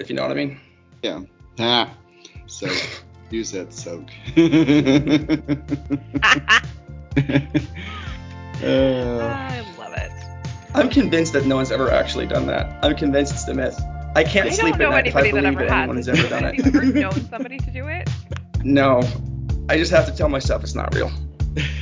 [0.00, 0.58] if you know what I mean.
[1.02, 1.20] Yeah.
[1.58, 1.90] Ah.
[2.46, 2.68] So
[3.30, 4.08] use that soak.
[8.60, 10.10] Uh, I love it.
[10.74, 12.84] I'm convinced that no one's ever actually done that.
[12.84, 13.78] I'm convinced it's a myth.
[14.16, 15.78] I can't I sleep at night if I anybody that believe ever that has.
[15.78, 16.58] anyone has ever done Have it.
[16.58, 18.08] you ever known somebody to do it?
[18.64, 19.00] No.
[19.68, 21.10] I just have to tell myself it's not real.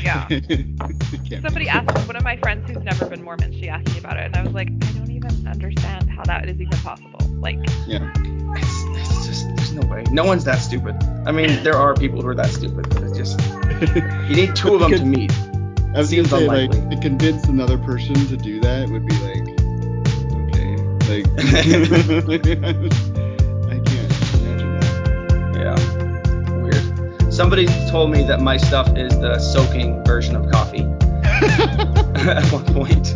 [0.03, 0.29] Yeah.
[0.29, 3.53] Somebody be- asked one of my friends who's never been Mormon.
[3.53, 6.49] She asked me about it, and I was like, I don't even understand how that
[6.49, 7.21] is even possible.
[7.41, 8.13] Like, Yeah.
[8.59, 10.05] It's, it's just, there's no way.
[10.11, 10.97] No one's that stupid.
[11.27, 13.41] I mean, there are people who are that stupid, but it's just,
[14.29, 15.33] you need two of them to meet.
[15.95, 16.81] I was Seems gonna say unlikely.
[16.83, 19.49] like to convince another person to do that would be like
[20.43, 20.77] okay
[21.09, 21.63] like I
[23.81, 24.13] can't
[24.43, 25.53] imagine that.
[25.57, 26.53] Yeah.
[26.61, 27.33] Weird.
[27.33, 30.83] Somebody told me that my stuff is the soaking version of coffee
[31.25, 33.15] at one point.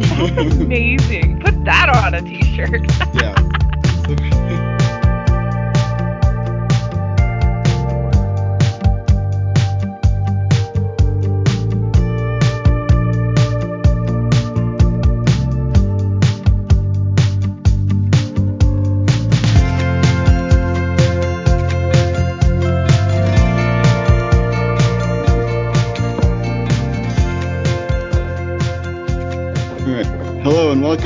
[0.60, 1.40] amazing.
[1.40, 2.90] Put that on a t-shirt.
[3.14, 4.66] yeah.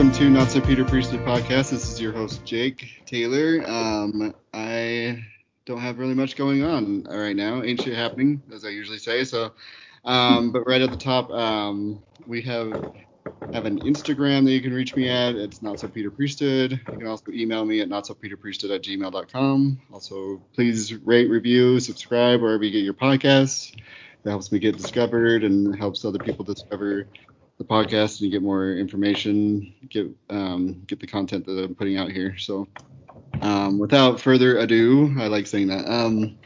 [0.04, 1.70] welcome to Not So Peter Priesthood podcast.
[1.70, 3.66] This is your host Jake Taylor.
[3.66, 5.24] Um, I
[5.64, 7.62] don't have really much going on right now.
[7.62, 9.24] Ain't shit happening, as I usually say.
[9.24, 9.52] So,
[10.04, 12.92] um, but right at the top, um, we have
[13.54, 15.36] have an Instagram that you can reach me at.
[15.36, 16.72] It's Not So Peter Priesthood.
[16.72, 19.80] You can also email me at notsopeterpriesthood at gmail.com.
[19.90, 23.74] Also, please rate, review, subscribe wherever you get your podcasts.
[24.24, 27.06] That helps me get discovered and helps other people discover
[27.58, 32.10] the podcast and get more information, get um, get the content that I'm putting out
[32.10, 32.36] here.
[32.36, 32.66] So,
[33.42, 35.86] um, without further ado, I like saying that.
[35.90, 36.36] Um,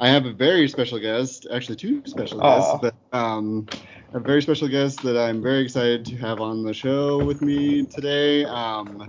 [0.00, 2.78] I have a very special guest, actually two special guests, Aw.
[2.78, 3.68] but um,
[4.12, 7.86] a very special guest that I'm very excited to have on the show with me
[7.86, 8.44] today.
[8.44, 9.08] Um,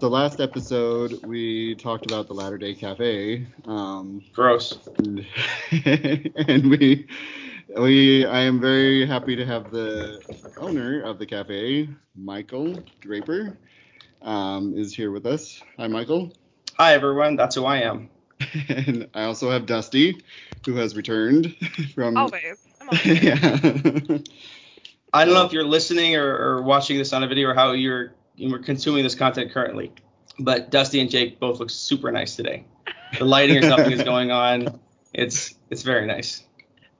[0.00, 3.46] the last episode we talked about the Latter Day Cafe.
[3.64, 4.78] Um, Gross.
[4.98, 5.26] and,
[5.72, 7.08] and we
[7.76, 10.20] we I am very happy to have the
[10.56, 13.58] owner of the cafe, Michael Draper,
[14.22, 15.62] um, is here with us.
[15.76, 16.32] Hi, Michael.
[16.78, 17.36] Hi, everyone.
[17.36, 18.10] That's who I am.
[18.68, 20.22] And I also have Dusty,
[20.64, 21.56] who has returned
[21.94, 22.16] from.
[22.16, 22.66] Always.
[22.80, 23.04] I'm always.
[23.22, 24.18] yeah.
[25.12, 27.72] I don't know if you're listening or, or watching this on a video or how
[27.72, 29.92] you're you're consuming this content currently,
[30.38, 32.64] but Dusty and Jake both look super nice today.
[33.18, 34.80] The lighting or something is going on.
[35.12, 36.44] It's it's very nice.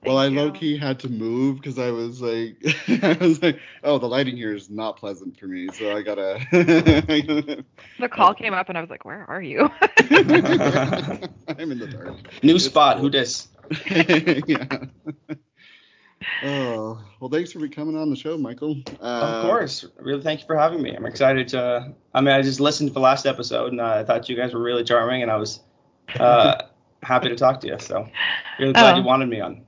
[0.05, 2.57] Well, I Thank low key had to move because I was like,
[3.03, 6.39] I was like, oh, the lighting here is not pleasant for me, so I gotta.
[7.99, 9.69] The call came up, and I was like, "Where are you?"
[10.09, 12.15] I'm in the dark.
[12.43, 12.95] New It's spot.
[12.95, 13.03] cool.
[13.03, 13.47] Who dis?
[13.87, 14.65] yeah.
[16.43, 18.77] Oh, well, thanks for coming on the show, Michael.
[19.01, 19.85] Uh, Of course.
[19.99, 20.95] Really, thank you for having me.
[20.95, 21.93] I'm excited to.
[22.13, 24.53] I mean, I just listened to the last episode and uh, I thought you guys
[24.53, 25.61] were really charming, and I was
[26.19, 26.55] uh,
[27.03, 27.77] happy to talk to you.
[27.79, 28.07] So,
[28.59, 28.97] really glad Oh.
[28.97, 29.61] you wanted me on.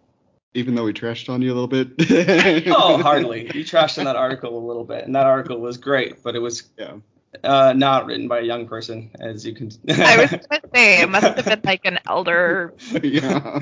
[0.54, 1.90] Even though we trashed on you a little bit.
[2.76, 3.44] Oh, hardly.
[3.46, 6.40] You trashed on that article a little bit, and that article was great, but it
[6.40, 6.96] was Yeah.
[7.44, 9.72] uh, not written by a young person, as you can.
[9.90, 13.60] I was gonna say it must have been like an elder yeah.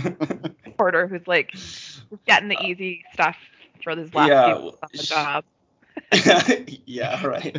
[0.66, 1.54] reporter who's like
[2.26, 3.38] getting the easy stuff
[3.84, 5.44] for this last Yeah, few on the job.
[6.86, 7.56] yeah, right.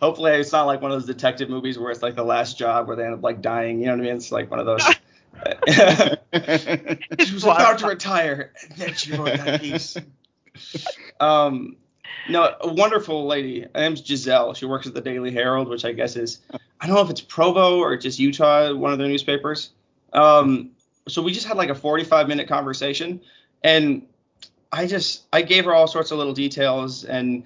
[0.00, 2.86] Hopefully, it's not like one of those detective movies where it's like the last job
[2.86, 3.80] where they end up like dying.
[3.80, 4.16] You know what I mean?
[4.16, 4.82] It's like one of those.
[7.24, 9.96] She was about to retire, and then she wrote that piece.
[11.20, 11.76] Um,
[12.28, 13.62] no, a wonderful lady.
[13.62, 14.54] Her name's Giselle.
[14.54, 16.40] She works at the Daily Herald, which I guess is,
[16.80, 19.70] I don't know if it's Provo or just Utah, one of their newspapers.
[20.12, 20.70] Um,
[21.08, 23.20] so we just had like a 45 minute conversation,
[23.62, 24.06] and
[24.72, 27.44] I just I gave her all sorts of little details and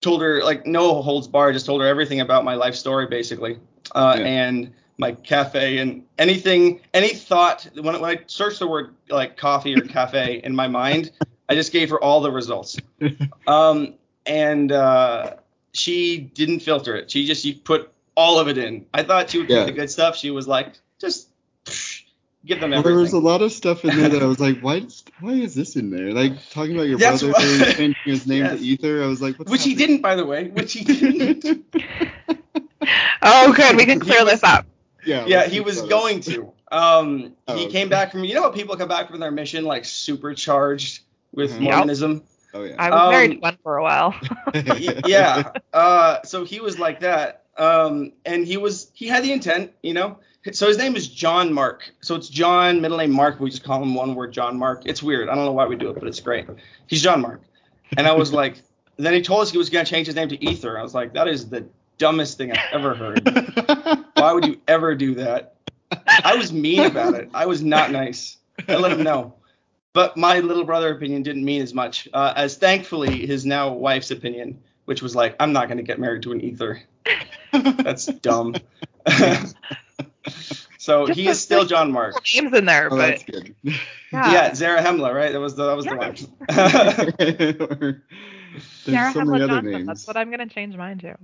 [0.00, 3.58] told her like no holds bar, just told her everything about my life story basically,
[3.94, 4.24] uh, Yeah.
[4.24, 9.74] and my cafe and anything, any thought when, when I searched the word like coffee
[9.74, 11.10] or cafe in my mind,
[11.48, 12.76] I just gave her all the results.
[13.46, 13.94] Um,
[14.26, 15.36] and uh,
[15.72, 17.10] she didn't filter it.
[17.10, 18.86] She just she put all of it in.
[18.94, 19.64] I thought she would pick Yeah.
[19.64, 20.16] the good stuff.
[20.16, 21.28] She was like just
[21.64, 22.02] psh,
[22.44, 24.60] give them Well, there was a lot of stuff in there that I was like,
[24.66, 26.12] why, is- why is this in there?
[26.12, 28.58] Like talking about your That's brother what- changing his name Yes.
[28.60, 29.02] to Ether.
[29.02, 30.48] I was like, what's which he didn't, by the way.
[30.48, 31.64] Which he didn't.
[33.22, 33.76] Oh, good.
[33.76, 34.66] We can clear this up.
[35.10, 35.26] Yeah.
[35.26, 36.52] yeah, he was that going to.
[36.72, 37.72] Um, Oh, he okay.
[37.72, 38.24] came back from.
[38.24, 41.02] You know how people come back from their mission like supercharged
[41.32, 41.54] with Mhm.
[41.54, 41.62] Yep.
[41.62, 42.22] Mormonism.
[42.54, 42.74] Oh yeah.
[42.78, 44.14] I was married Um, to one for a while.
[45.06, 45.52] Yeah.
[45.72, 47.44] Uh, so he was like that.
[47.56, 50.18] Um, and he was he had the intent, you know.
[50.52, 51.90] So his name is John Mark.
[52.00, 53.38] So it's John, middle name Mark.
[53.40, 54.82] We just call him one word John Mark.
[54.86, 55.28] It's weird.
[55.28, 56.46] I don't know why we do it, but it's great.
[56.86, 57.42] He's John Mark.
[57.96, 58.62] And I was like,
[58.96, 60.78] then he told us he was gonna change his name to Ether.
[60.78, 61.66] I was like, that is the
[61.98, 63.22] dumbest thing I've ever heard.
[64.20, 65.54] why would you ever do that?
[66.06, 67.30] I was mean about it.
[67.34, 68.36] I was not nice.
[68.68, 69.34] I let him know.
[69.92, 74.10] But my little brother opinion didn't mean as much uh, as thankfully his now wife's
[74.12, 76.80] opinion, which was like, I'm not going to get married to an ether.
[77.52, 78.54] That's dumb.
[80.78, 82.14] so Just he is still John Mark.
[82.34, 83.54] names in there, Oh, but that's good.
[83.64, 83.74] yeah.
[84.12, 85.32] Yeah, Zarahemla, right?
[85.32, 86.26] That was the that was Yes.
[86.48, 88.02] the one.
[88.60, 89.72] Or- There's Sarah so Hemla many other Johnson.
[89.72, 89.86] names.
[89.86, 91.16] That's what I'm gonna change mine to.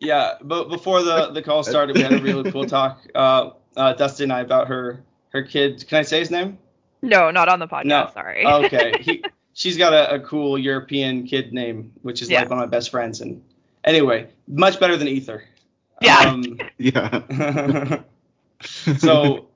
[0.00, 3.92] yeah, but before the the call started, we had a really cool talk, uh, uh,
[3.94, 5.86] Dustin and I, about her her kid.
[5.88, 6.58] Can I say his name?
[7.02, 7.84] no, not on the podcast.
[7.84, 8.10] No.
[8.12, 8.44] Sorry.
[8.46, 8.92] okay.
[9.00, 9.22] He,
[9.54, 12.40] she's got a, a cool European kid name, which is Yeah.
[12.40, 13.20] like one of my best friends.
[13.20, 13.42] And
[13.84, 15.44] anyway, much better than Ether.
[16.02, 16.18] Yeah.
[16.18, 18.00] Um, Yeah.
[18.62, 19.46] so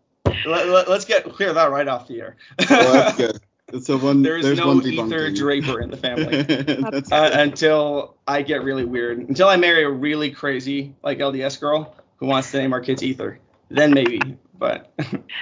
[0.47, 2.37] let, us get clear that right off the air.
[2.71, 3.41] well, that's good.
[3.81, 5.37] So one, There is there's no one Ether debunking.
[5.37, 7.03] Draper in the family.
[7.13, 9.19] Uh, until I get really weird.
[9.19, 13.03] Until I marry a really crazy like LDS girl who wants to name our kids
[13.03, 13.39] Ether.
[13.71, 14.21] Then maybe.
[14.59, 14.93] But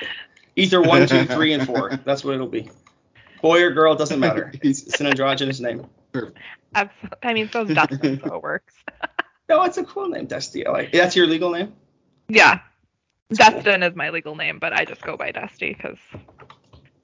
[0.56, 1.98] Ether one, two, three, and four.
[2.04, 2.70] That's what it'll be.
[3.42, 4.52] Boy or girl doesn't matter.
[4.62, 5.86] It's, it's an androgynous name.
[6.74, 6.92] Abs-
[7.22, 8.74] I mean, so is Dustin, so it works.
[9.48, 10.66] No, it's a cool name, Dusty.
[10.66, 10.92] I like.
[10.92, 11.72] That's your legal name.
[12.28, 12.60] Yeah.
[13.30, 13.62] That's cool.
[13.62, 15.98] Dustin is my legal name, but I just go by Dusty because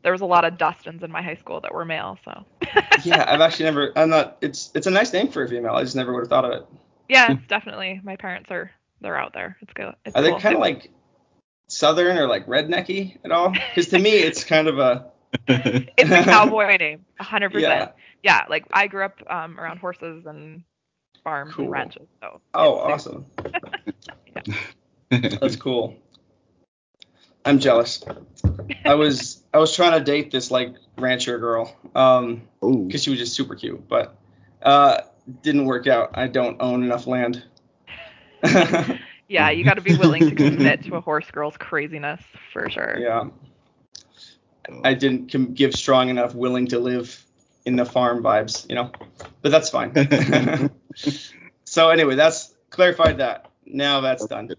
[0.06, 2.16] there was a lot of Dustins in my high school that were male.
[2.24, 2.44] So
[3.02, 3.92] Yeah, I've actually never.
[3.96, 4.36] I'm not.
[4.40, 5.74] It's it's a nice name for a female.
[5.74, 6.66] I just never would have thought of it.
[7.08, 8.70] yeah, it's definitely my parents are
[9.00, 9.56] they're out there.
[9.62, 9.92] It's good.
[10.04, 10.38] It's Are they cool.
[10.38, 10.92] kind of like
[11.66, 13.50] southern or like rednecky at all?
[13.50, 15.06] Because to me, it's kind of a.
[15.48, 17.74] It's a cowboy name, hundred Yeah.
[17.74, 17.90] percent.
[18.22, 20.62] Yeah, like I grew up um, around horses and
[21.24, 21.64] farms Cool.
[21.64, 22.06] and ranches.
[22.20, 23.26] So Oh, awesome.
[25.10, 25.96] That's cool.
[27.46, 28.04] I'm jealous.
[28.84, 33.18] I was I was trying to date this like rancher girl, um, because she was
[33.18, 34.16] just super cute, but
[34.62, 35.02] uh,
[35.42, 36.10] didn't work out.
[36.14, 37.44] I don't own enough land.
[39.28, 42.20] Yeah, you got to be willing to commit to a horse girl's craziness
[42.52, 42.96] for sure.
[42.96, 43.24] yeah,
[44.84, 47.24] I didn't com- give strong enough willing to live
[47.64, 48.92] in the farm vibes, you know,
[49.42, 49.92] but that's fine.
[51.64, 53.50] so anyway, that's clarified that.
[53.64, 54.50] Now that's done.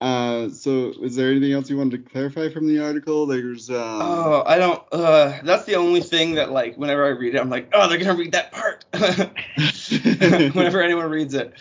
[0.00, 3.26] Uh, so is there anything else you wanted to clarify from the article?
[3.26, 3.76] There's um.
[3.76, 4.82] Oh, I don't.
[4.90, 7.98] Uh, that's the only thing that like whenever I read it, I'm like, oh, they're
[7.98, 8.86] gonna read that part.
[10.54, 11.52] whenever anyone reads it.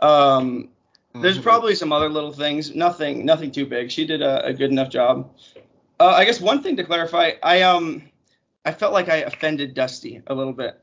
[0.00, 0.68] Um,
[1.14, 2.74] there's probably some other little things.
[2.74, 3.90] Nothing, nothing too big.
[3.90, 5.30] She did a, a good enough job.
[5.98, 8.08] Uh, I guess one thing to clarify, I um,
[8.64, 10.80] I felt like I offended Dusty a little bit.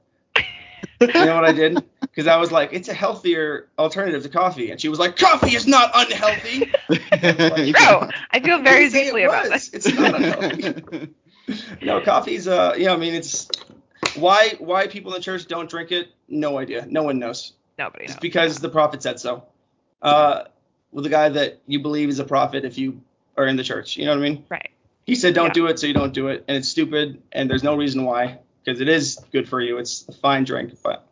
[1.02, 1.84] You know what I did?
[2.02, 5.56] Because I was like, it's a healthier alternative to coffee, and she was like, coffee
[5.56, 6.66] is not unhealthy.
[6.88, 8.10] True.
[8.32, 9.70] I feel very Didn't say deeply it about was.
[9.72, 9.86] this.
[9.88, 11.14] It's not unhealthy.
[11.82, 13.50] no, coffee's uh, yeah, I mean, it's
[14.16, 16.08] why why people in the church don't drink it.
[16.30, 16.86] No idea.
[16.90, 17.54] No one knows.
[17.78, 18.20] Nobody It's knows.
[18.22, 19.44] because the prophet said so.
[20.02, 20.44] Uh,
[20.92, 23.02] with the guy that you believe is a prophet if you
[23.38, 23.98] are in the church.
[23.98, 24.46] You know what I mean?
[24.50, 24.70] Right.
[25.06, 25.54] He said don't Yeah.
[25.54, 28.40] do it, so you don't do it, and it's stupid, and there's no reason why,
[28.66, 29.78] because it is good for you.
[29.78, 31.08] It's a fine drink, but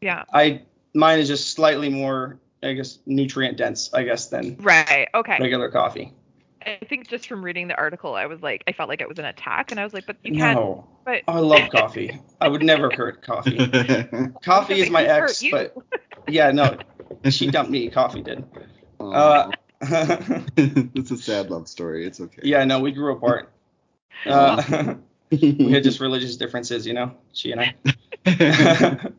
[0.00, 0.24] Yeah.
[0.32, 0.62] I
[0.94, 5.08] mine is just slightly more, I guess, nutrient dense, I guess, than Right.
[5.14, 5.38] Okay.
[5.40, 6.12] regular coffee.
[6.66, 9.18] I think just from reading the article, I was like, I felt like it was
[9.18, 10.58] an attack, and I was like, but you can't.
[10.58, 12.18] No, But I love coffee.
[12.40, 13.58] I would never hurt coffee.
[14.42, 15.76] Coffee is my ex, but
[16.26, 16.78] yeah, no,
[17.28, 17.90] she dumped me.
[17.90, 18.44] Coffee did.
[18.98, 19.50] Uh,
[19.82, 22.06] it's a sad love story.
[22.06, 22.40] It's okay.
[22.44, 23.52] yeah, no, we grew apart.
[24.24, 24.94] Uh,
[25.30, 27.74] we had just religious differences, you know, she and I.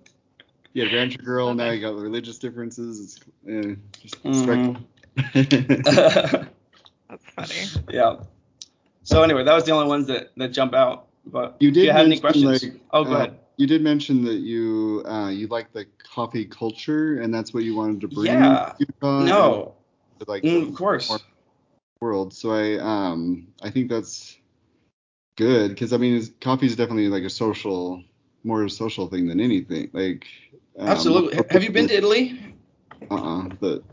[0.73, 1.53] you had rancher girl.
[1.53, 3.19] Now you got religious differences.
[3.45, 4.85] It's uh, just Mhm.
[7.09, 7.83] That's funny.
[7.89, 8.17] yeah.
[9.03, 11.07] So anyway, that was the only ones that, that jump out.
[11.25, 12.63] But You if did you had any questions?
[12.63, 13.39] like, oh, go uh, ahead.
[13.57, 17.75] You did mention that you uh, you like the coffee culture, and that's what you
[17.75, 18.25] wanted to bring.
[18.27, 18.73] Yeah.
[18.77, 19.75] to Utah No,
[20.19, 21.23] to, like mm, of course.
[22.01, 22.33] world.
[22.33, 24.37] So I um I think that's
[25.35, 28.03] good because I mean coffee is definitely like a social
[28.43, 29.89] more a social thing than anything.
[29.93, 30.25] Like
[30.77, 31.41] um, Absolutely.
[31.49, 32.39] Have you been to Italy?
[33.09, 33.49] Uh-uh.
[33.59, 33.83] But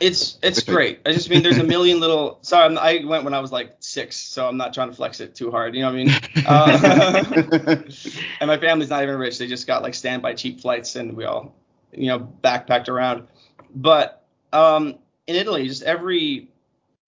[0.00, 1.00] It's it's great.
[1.06, 2.38] I just mean there's a million little.
[2.42, 5.20] Sorry, I'm, I went when I was like six, so I'm not trying to flex
[5.20, 5.74] it too hard.
[5.74, 6.10] You know what I mean?
[6.46, 7.74] Uh,
[8.40, 9.38] and my family's not even rich.
[9.38, 11.54] They just got like standby cheap flights, and we all,
[11.92, 13.28] you know, backpacked around.
[13.74, 16.48] But um, in Italy, just every,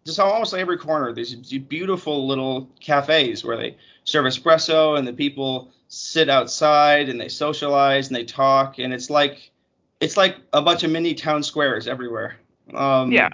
[0.06, 5.12] just almost every corner, there's these beautiful little cafes where they serve espresso, and the
[5.12, 9.50] people sit outside and they socialize and they talk, and it's like,
[10.00, 12.36] it's like a bunch of mini town squares everywhere.
[12.72, 13.30] Um, Yeah.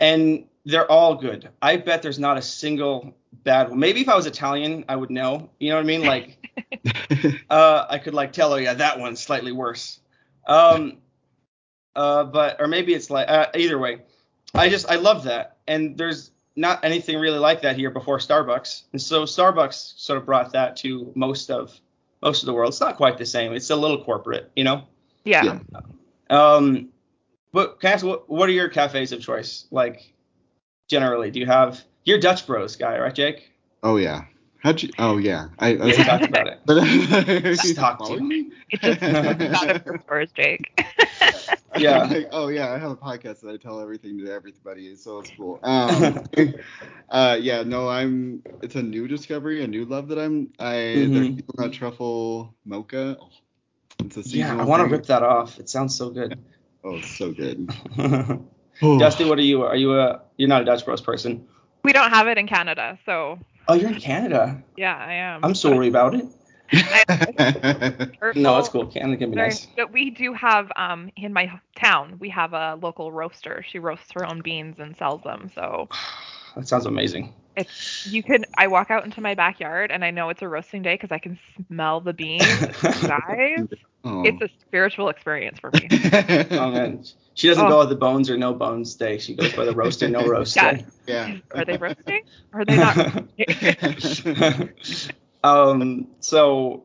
[0.00, 1.48] And they're all good.
[1.62, 3.78] I bet there's not a single bad one.
[3.78, 5.48] Maybe if I was Italian, I would know.
[5.58, 6.04] You know what I mean?
[6.04, 6.36] Like,
[7.50, 10.00] uh, I could like tell, oh yeah, that one's slightly worse.
[10.46, 10.98] Um,
[11.94, 14.02] uh, but or maybe it's like uh, either way.
[14.54, 18.84] I just I love that, and there's not anything really like that here before Starbucks,
[18.92, 21.78] and so Starbucks sort of brought that to most of
[22.22, 22.70] most of the world.
[22.70, 23.52] It's not quite the same.
[23.52, 24.84] It's a little corporate, you know.
[25.24, 25.44] Yeah.
[25.44, 25.80] Yeah.
[26.30, 26.88] Um,
[27.52, 30.12] but can I ask what, what are your cafes of choice like?
[30.88, 33.50] Generally, do you have you're Dutch Bros guy, right, Jake?
[33.82, 34.22] oh yeah.
[34.58, 34.90] How'd you?
[34.98, 35.48] Oh yeah.
[35.58, 36.60] I, I We was talked about it.
[36.66, 36.84] But
[37.56, 38.06] Stalked you.
[38.06, 38.50] Following me?
[38.70, 40.80] It just out of your stores, Jake.
[41.78, 42.06] Yeah.
[42.10, 45.30] Like, oh yeah, I have a podcast that I tell everything to everybody, so it's
[45.36, 45.58] cool.
[45.62, 46.24] Um,
[47.10, 48.42] uh, yeah, no, I'm.
[48.62, 50.52] It's a new discovery, a new love that I'm.
[50.58, 51.12] I Mhm.
[51.12, 53.16] there's hazelnut truffle mocha.
[53.20, 53.28] Oh,
[54.04, 55.58] it's a seasonal Yeah, I want to rip that off.
[55.58, 56.38] It sounds so good.
[56.84, 57.68] Oh, it's so good.
[58.80, 59.62] Dusty, what are you?
[59.64, 60.20] Are you a?
[60.36, 61.44] You're not a Dutch Bros person.
[61.82, 64.62] we don't have it in Canada, so Oh, you're in Canada.
[64.76, 65.44] yeah, I am.
[65.44, 66.26] I'm sorry about it.
[68.20, 68.86] Or- No, it's cool.
[68.86, 69.66] Canada can be Sorry, nice.
[69.76, 73.64] But we do have um in my town we have a local roaster.
[73.68, 75.50] She roasts her own beans and sells them.
[75.54, 75.88] So
[76.56, 77.34] That sounds amazing.
[77.56, 80.82] it's you can I walk out into my backyard and I know it's a roasting
[80.82, 82.46] day because I can smell the beans.
[82.46, 83.66] Guys,
[84.04, 84.22] oh.
[84.24, 85.88] it's a spiritual experience for me.
[86.50, 87.04] Oh man,
[87.34, 87.68] she doesn't Oh.
[87.68, 89.18] go with the bones or no bones day.
[89.18, 90.72] She goes by the roast or no roast Yeah.
[90.72, 90.86] day.
[91.06, 91.36] yeah.
[91.54, 92.22] Are they roasting?
[92.54, 93.24] Or are they not?
[95.46, 96.06] Um.
[96.20, 96.82] So,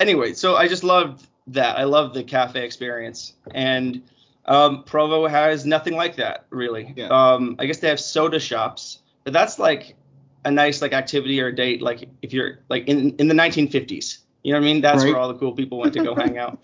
[0.00, 1.76] anyway, so I just loved that.
[1.78, 4.02] I love the cafe experience, and
[4.46, 6.92] um, Provo has nothing like that really.
[6.96, 7.08] Yeah.
[7.08, 7.56] Um.
[7.58, 9.96] I guess they have soda shops, but that's like
[10.44, 11.82] a nice like activity or a date.
[11.82, 14.18] Like if you're like in in the 1950s.
[14.42, 14.80] You know what I mean?
[14.80, 15.10] That's Right.
[15.10, 16.58] where all the cool people went to go hang out.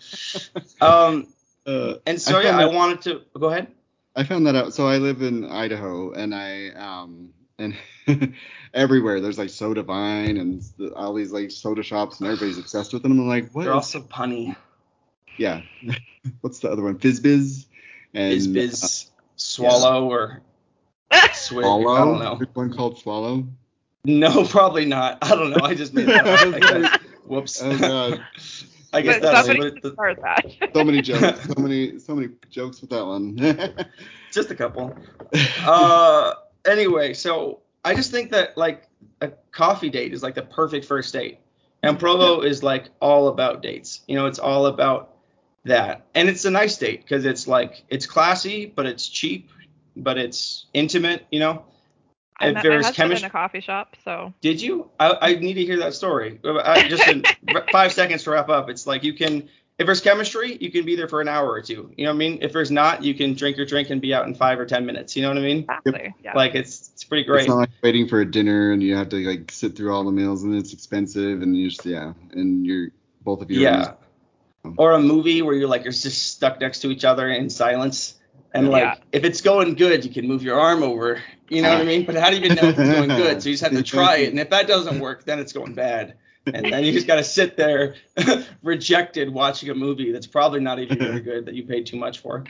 [0.81, 1.27] Um,
[1.65, 3.67] Uh, and so I yeah, I wanted to go ahead.
[4.15, 4.73] I found that out.
[4.73, 7.75] So I live in Idaho, and I um and
[8.73, 12.93] everywhere there's like Soda Vine and the, all these like soda shops, and everybody's obsessed
[12.93, 13.11] with them.
[13.11, 13.63] And I'm like, what?
[13.63, 14.55] They're is- also punny.
[15.37, 15.61] Yeah.
[16.41, 16.97] What's the other one?
[16.97, 17.65] Fizbiz.
[18.13, 20.41] And Biz Biz Swallow or
[21.33, 21.63] Swig.
[21.63, 21.95] Swallow.
[21.95, 22.35] I don't know.
[22.35, 23.47] There's one called Swallow.
[24.05, 25.17] No, probably not.
[25.21, 25.63] I don't know.
[25.63, 26.55] I just made that up.
[26.61, 26.99] I.
[27.25, 27.61] Whoops.
[27.63, 28.23] Oh god.
[28.91, 30.71] I guess but that's somebody what should it, start that.
[30.75, 31.45] So many jokes.
[31.47, 31.99] So many.
[31.99, 33.37] So many jokes with that one.
[34.31, 34.95] just a couple.
[35.65, 36.33] Uh,
[36.65, 38.87] anyway, so I just think that like
[39.21, 41.39] a coffee date is like the perfect first date,
[41.81, 41.99] and mm-hmm.
[41.99, 44.01] Provo is like all about dates.
[44.07, 45.15] You know, it's all about
[45.65, 49.49] that, and it's a nice date because it's like it's classy, but it's cheap,
[49.95, 51.25] but it's intimate.
[51.31, 51.65] You know.
[52.39, 54.89] I If met my husband chemistry- in a coffee shop, so Did you?
[54.99, 56.39] I, I need to hear that story.
[56.43, 57.23] Uh, I, just in
[57.71, 58.71] five seconds to wrap up.
[58.71, 59.49] It's like you can,
[59.83, 61.91] if there's chemistry, you can be there for an hour or two.
[61.97, 62.39] You know what I mean?
[62.41, 64.85] If there's not, you can drink your drink and be out in five or ten
[64.85, 65.15] minutes.
[65.15, 65.59] You know what I mean?
[65.59, 66.15] exactly.
[66.23, 66.33] Yeah.
[66.33, 67.41] Like it's it's pretty great.
[67.41, 67.55] It's great.
[67.55, 70.11] not like waiting for a dinner and you have to like sit through all the
[70.11, 72.89] meals and it's expensive and you just yeah and you're
[73.21, 73.93] both of you are Yeah.
[74.77, 78.15] Or a movie where you're like you're just stuck next to each other in silence.
[78.53, 78.95] And like Yeah.
[79.11, 81.21] if it's going good, you can move your arm over.
[81.49, 82.05] You know what I mean?
[82.05, 83.43] But how do you even know if it's going good?
[83.43, 84.29] So you just have to try it.
[84.29, 86.15] And if that doesn't work, then it's going bad.
[86.45, 87.95] And then you just got to sit there
[88.63, 92.19] rejected watching a movie that's probably not even very good that you paid too much
[92.19, 92.43] for.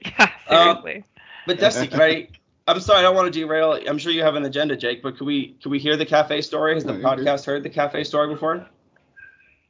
[0.00, 0.30] yeah.
[0.48, 1.04] Uh, Seriously.
[1.46, 2.28] But Dusty, can I?
[2.66, 3.78] I'm sorry, I don't want to derail.
[3.86, 5.02] I'm sure you have an agenda, Jake.
[5.02, 6.72] But could we could we hear the cafe story?
[6.74, 7.04] Has the Oh, good.
[7.04, 8.66] podcast heard the cafe story before?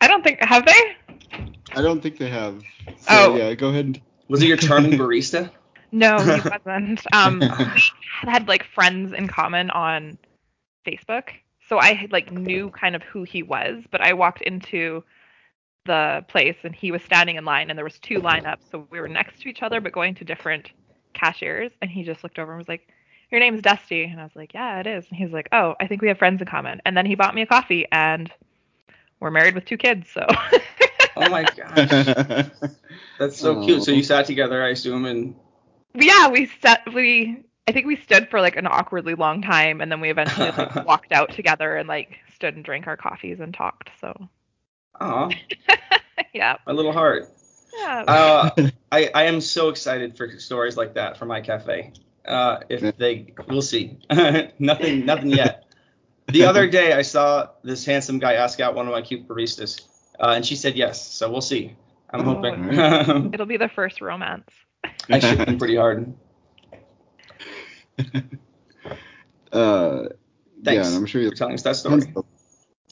[0.01, 0.97] I don't think have they?
[1.75, 2.63] I don't think they have.
[2.99, 3.37] So Oh.
[3.37, 4.01] yeah, go ahead.
[4.29, 5.51] Was it your charming barista?
[5.91, 7.01] No, he wasn't.
[7.13, 7.47] Um, we
[8.23, 10.19] had like friends in common on
[10.87, 11.25] Facebook,
[11.69, 13.85] so I like knew kind of who he was.
[13.91, 15.05] But I walked into
[15.87, 19.01] the place and he was standing in line, and there was two lineups, so we
[19.01, 20.71] were next to each other but going to different
[21.15, 21.73] cashiers.
[21.83, 22.89] And he just looked over and was like,
[23.31, 25.75] "Your name's Dusty," and I was like, "Yeah, it is." And he was like, "Oh,
[25.81, 28.31] I think we have friends in common." And then he bought me a coffee, and
[29.21, 30.27] we're married with two kids, so.
[31.17, 32.07] Oh my gosh,
[33.19, 33.65] that's so Oh.
[33.65, 33.83] cute.
[33.85, 35.37] So you sat together, I assume, and
[35.95, 39.91] yeah, we sat we I think we stood for like an awkwardly long time and
[39.91, 43.55] then we eventually like walked out together and like stood and drank our coffees and
[43.55, 43.91] talked.
[44.01, 44.29] So
[45.01, 45.31] oh,
[46.35, 46.57] yeah.
[46.67, 47.31] my little heart.
[47.79, 48.05] Yeah.
[48.07, 48.51] Uh,
[48.93, 51.93] I I am so excited for stories like that for my cafe.
[52.25, 53.99] Uh, if they, we'll see.
[54.59, 55.65] nothing, nothing yet.
[56.29, 59.83] The other day, I saw this handsome guy ask out one of my cute baristas,
[60.19, 61.07] uh, and she said yes.
[61.07, 61.77] So we'll see.
[62.11, 62.35] I'm Oh.
[62.35, 63.33] hoping.
[63.35, 64.49] It'll be the first romance.
[65.11, 66.15] I shoot him pretty hard.
[69.53, 70.09] uh, yeah,
[70.65, 72.03] Thanks and I'm sure you're telling us that story.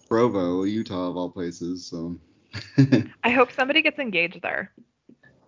[0.08, 1.86] Provo, Utah of all places.
[1.86, 2.16] So
[3.24, 4.72] I hope somebody gets engaged there.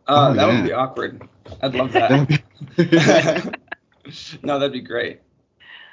[0.07, 0.55] Uh, Oh, that yeah.
[0.61, 1.29] would be awkward.
[1.63, 2.29] I'd love That'd
[2.77, 3.55] that.
[3.57, 3.59] be-
[4.43, 5.21] no, that'd be great.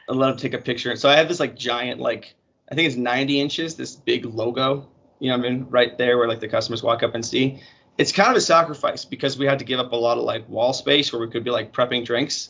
[0.09, 0.95] I'd love to take a picture.
[0.95, 2.33] So I have this like giant, like
[2.71, 4.89] I think it's 90 inches, this big logo.
[5.19, 5.67] You know what I mean?
[5.69, 7.61] Right there where like the customers walk up and see.
[7.97, 10.47] It's kind of a sacrifice because we had to give up a lot of like
[10.49, 12.49] wall space where we could be like prepping drinks.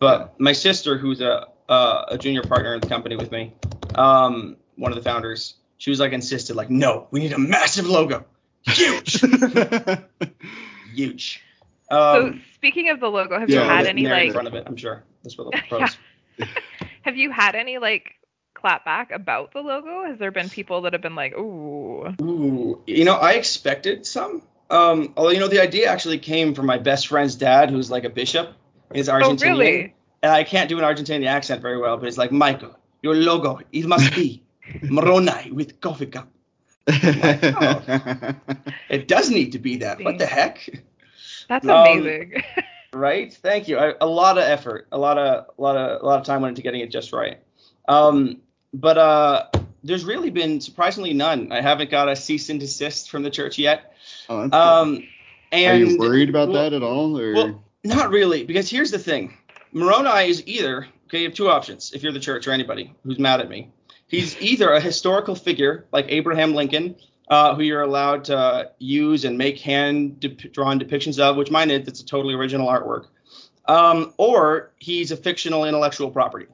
[0.00, 3.54] But my sister, who's a uh, a junior partner in the company with me,
[3.94, 7.86] um, one of the founders, she was like insisted, like, no, we need a massive
[7.86, 8.24] logo,
[8.66, 9.20] huge,
[10.94, 11.42] huge.
[11.90, 14.34] so Um, speaking of the logo, have yeah, you had the any narrative in like
[14.34, 15.04] front of it, I'm sure.
[15.22, 15.86] That's what the Yeah.
[15.86, 15.98] pros.
[17.02, 18.14] have you had any like
[18.56, 20.04] clapback about the logo?
[20.04, 24.42] Has there been people that have been like, ooh, Ooh, you know, I expected some.
[24.70, 28.04] Um, although you know, the idea actually came from my best friend's dad, who's like
[28.04, 28.54] a bishop.
[28.92, 29.94] He's oh Argentinian, really?
[30.22, 33.60] and I can't do an Argentinian accent very well, but it's like Michael, your logo,
[33.72, 34.42] it must be
[34.82, 36.28] Moroni with coffee cup.
[38.90, 40.02] It does need to be that.
[40.02, 40.68] What the heck?
[41.48, 42.42] That's Um, amazing.
[42.92, 43.32] Right?
[43.32, 43.78] Thank you.
[43.78, 46.42] I, a lot of effort, a lot of, a lot of, a lot of time
[46.42, 47.38] went into getting it just right.
[47.88, 48.38] Um,
[48.74, 49.46] but uh,
[49.84, 51.52] there's really been surprisingly none.
[51.52, 53.94] I haven't got a cease and desist from the church yet.
[54.28, 54.56] Oh, that's good.
[54.56, 55.04] Um,
[55.52, 57.16] Are you worried about well- that at all?
[57.16, 59.36] Or well, Not really, because here's the thing.
[59.72, 61.20] Moroni is either okay.
[61.20, 63.70] You have two options if you're the church or anybody who's mad at me.
[64.06, 66.96] He's either a historical figure like Abraham Lincoln,
[67.28, 71.70] uh, who you're allowed to use and make hand dep- drawn depictions of, which mine
[71.70, 71.86] is.
[71.86, 73.06] It's a totally original artwork.
[73.66, 76.46] Um, or he's a fictional intellectual property.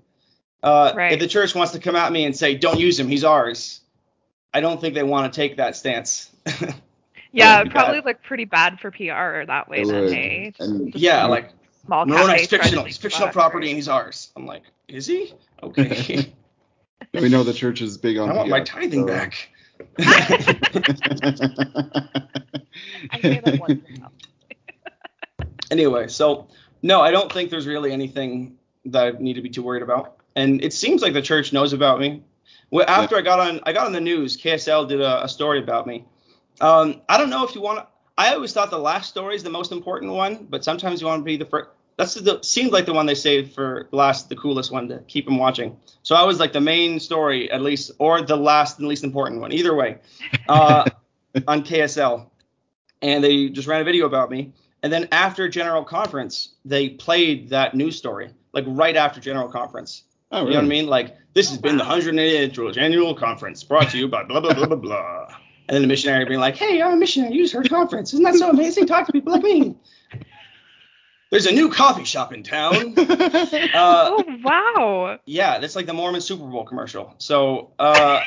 [0.63, 1.13] Uh, Right.
[1.13, 3.81] If the church wants to come at me and say, "Don't use him, he's ours,"
[4.53, 6.31] I don't think they want to take that stance.
[7.33, 8.05] yeah, it'd probably bad.
[8.07, 10.13] look pretty bad for PR that way It then, would.
[10.13, 10.53] hey?
[10.59, 11.53] And yeah, like
[11.85, 12.85] Small cat Moroni's face fictional.
[12.87, 14.31] It's fictional property and he's ours.
[14.37, 15.33] I'm like, is he?
[15.63, 16.33] Okay.
[17.15, 18.31] we know the church is big on.
[18.31, 19.49] I want my tithing so- back.
[19.99, 20.05] I
[23.21, 24.13] say that once in a while.
[25.71, 26.49] anyway, so
[26.83, 28.57] no, I don't think there's really anything
[28.87, 30.17] that I need to be too worried about.
[30.35, 32.23] And it seems like the church knows about me.
[32.71, 34.37] Well, after I got on, I got on the news.
[34.37, 36.05] KSL did a, a story about me.
[36.61, 37.87] Um, I don't know if you want to.
[38.19, 41.21] I always thought the last story is the most important one, but sometimes you want
[41.21, 41.69] to be the first.
[41.99, 45.25] That's the seemed like the one they saved for last, the coolest one to keep
[45.25, 45.77] them watching.
[46.03, 49.41] So I was like the main story at least, or the last and least important
[49.41, 49.53] one.
[49.53, 49.99] Either way,
[50.49, 50.85] uh,
[51.49, 52.29] on KSL,
[53.03, 54.53] and they just ran a video about me.
[54.83, 60.05] And then after general conference, they played that news story, like right after general conference.
[60.31, 60.57] Oh, You know really?
[60.57, 60.87] what I mean?
[60.87, 61.99] Like this has Oh, been the wow.
[61.99, 65.16] 108th annual conference brought to you by blah blah blah blah blah.
[65.69, 67.35] And then the missionary being like, "Hey, I'm a missionary.
[67.35, 68.13] You just heard conference.
[68.13, 68.87] Isn't that so amazing?
[68.87, 69.75] Talk to people like me."
[71.31, 72.95] There's a new coffee shop in town.
[73.75, 75.19] Uh, oh wow.
[75.27, 77.15] yeah, that's like the Mormon Super Bowl commercial.
[77.19, 78.21] So uh,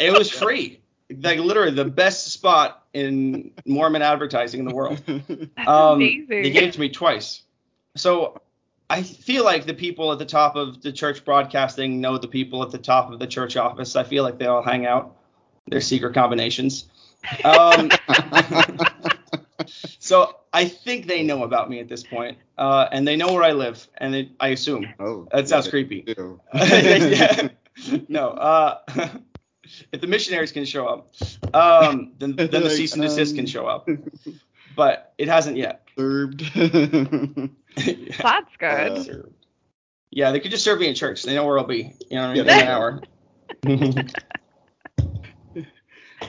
[0.00, 0.80] it was free.
[1.20, 5.02] Like literally the best spot in Mormon advertising in the world.
[5.06, 6.26] That's Um, amazing.
[6.28, 7.42] They gave it to me twice.
[7.96, 8.40] So
[8.88, 12.62] I feel like the people at the top of the church broadcasting know the people
[12.62, 13.94] at the top of the church office.
[13.94, 15.16] I feel like they all hang out.
[15.68, 16.86] Their secret combinations.
[17.44, 17.90] Um,
[19.98, 23.42] so I think they know about me at this point, uh, and they know where
[23.42, 24.86] I live, and it, I assume.
[24.98, 26.04] oh, That sounds yeah, creepy.
[26.54, 27.48] Yeah.
[28.08, 28.30] No.
[28.30, 28.78] Uh,
[29.92, 31.14] if the missionaries can show up,
[31.54, 33.88] um, then, then the Like, cease and desist um, can show up.
[34.76, 35.86] But it hasn't yet.
[35.96, 36.40] Served.
[36.54, 38.60] That's good.
[38.60, 39.04] Uh,
[40.10, 41.22] yeah, they could just serve me in church.
[41.22, 41.94] They know where I'll be.
[42.10, 42.42] You know, what I mean?
[42.42, 43.00] In an hour.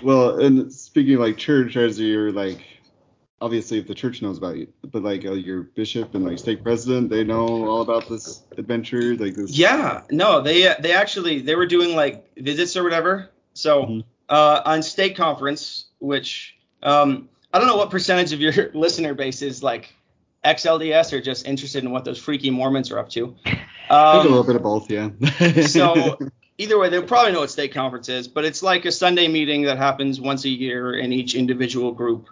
[0.03, 2.59] Well, and speaking of like church, as you're like,
[3.41, 6.63] obviously if the church knows about you, but like uh, your bishop and like stake
[6.63, 9.51] president, they know all about this adventure, like this.
[9.51, 13.29] Yeah, no, they they actually they were doing like visits or whatever.
[13.53, 14.03] So Mhm.
[14.29, 19.41] uh, on stake conference, which um, I don't know what percentage of your listener base
[19.41, 19.93] is like
[20.43, 23.35] XLDS or just interested in what those freaky Mormons are up to.
[23.45, 25.09] Think a little Um, bit of both, yeah.
[25.67, 26.17] so
[26.57, 29.63] either way, they'll probably know what stake conference is, but it's like a Sunday meeting
[29.63, 32.27] that happens once a year in each individual group,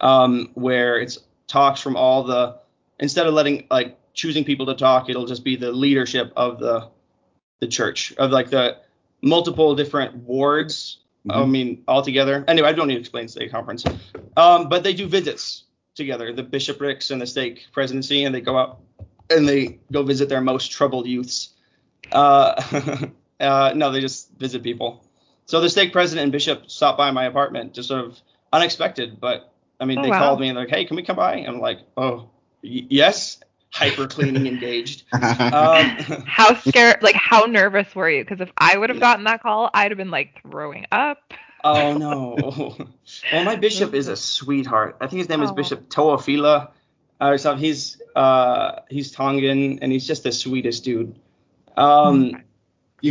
[0.00, 2.56] um, where it's talks from all the
[2.98, 6.88] instead of letting like choosing people to talk, it'll just be the leadership of the
[7.60, 8.78] the church of like the
[9.22, 10.98] multiple different wards.
[11.28, 11.50] I Mhm.
[11.50, 12.44] mean, all together.
[12.46, 13.84] Anyway, I don't need to explain stake conference,
[14.36, 15.64] um, but they do visits
[15.96, 18.78] together, the bishoprics and the stake presidency, and they go out
[19.28, 21.48] and they go visit their most troubled youths.
[22.12, 22.54] Uh,
[23.40, 25.04] uh, no, they just visit people.
[25.46, 28.18] So the stake president and bishop stopped by my apartment, just sort of
[28.52, 29.20] unexpected.
[29.20, 30.18] But I mean, Oh, they wow.
[30.18, 32.30] called me and they're like, "Hey, can we come by?" And I'm like, "Oh,
[32.62, 33.38] y- yes."
[33.70, 35.02] Hyper cleaning engaged.
[35.12, 35.88] Um,
[36.26, 38.24] How scared, like how nervous were you?
[38.24, 41.34] Because if I would have gotten that call, I'd have been like throwing up.
[41.62, 42.74] oh no.
[43.32, 44.96] Well, my bishop is a sweetheart.
[45.00, 45.54] I think his name is Oh.
[45.54, 46.70] Bishop Toafila.
[47.20, 51.14] Uh, so he's uh, he's Tongan and he's just the sweetest dude.
[51.76, 52.38] Um, You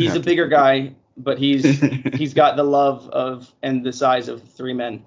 [0.02, 1.64] he's a bigger guy, but he's
[2.14, 5.04] he's got the love of and the size of three men.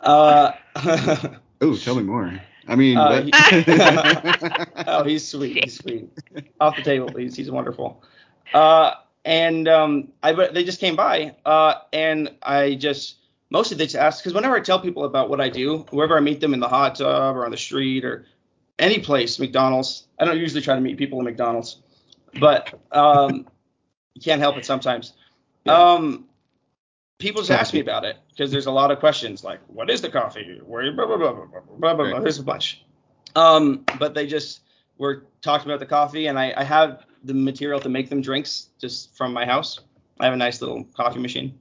[0.00, 0.52] Uh,
[1.60, 2.40] Oh, tell me more.
[2.68, 4.68] I mean, Uh, what?
[4.86, 5.64] oh, he's sweet.
[5.64, 6.08] He's sweet.
[6.60, 7.34] Off the table, please.
[7.36, 8.02] He's wonderful.
[8.52, 8.92] Uh,
[9.24, 13.16] and um, I but they just came by, uh, and I just
[13.50, 16.20] mostly they just asked because whenever I tell people about what I do, wherever I
[16.20, 18.26] meet them in the hot tub or on the street or
[18.78, 20.06] any place, McDonald's.
[20.18, 21.78] I don't usually try to meet people in McDonald's,
[22.38, 23.46] but um,
[24.14, 25.12] you can't help it sometimes.
[25.64, 25.72] Yeah.
[25.72, 26.26] Um,
[27.18, 30.00] people just ask me about it because there's a lot of questions like, what is
[30.00, 30.60] the coffee?
[30.64, 32.04] Where blah blah blah blah blah blah blah.
[32.04, 32.22] Right.
[32.22, 32.84] There's a bunch.
[33.36, 34.60] Um, but they just
[34.98, 38.68] were talking about the coffee, and I, I have the material to make them drinks
[38.80, 39.80] just from my house.
[40.20, 41.58] I have a nice little coffee machine.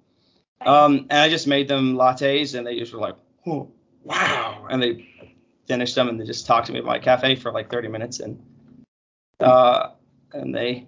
[0.61, 3.15] Um, and I just made them lattes, and they just were like,
[3.47, 3.71] oh,
[4.03, 4.67] wow.
[4.69, 5.09] And they
[5.67, 8.19] finished them, and they just talked to me about my cafe for like 30 minutes,
[8.19, 8.41] and
[9.39, 9.89] uh,
[10.31, 10.87] and they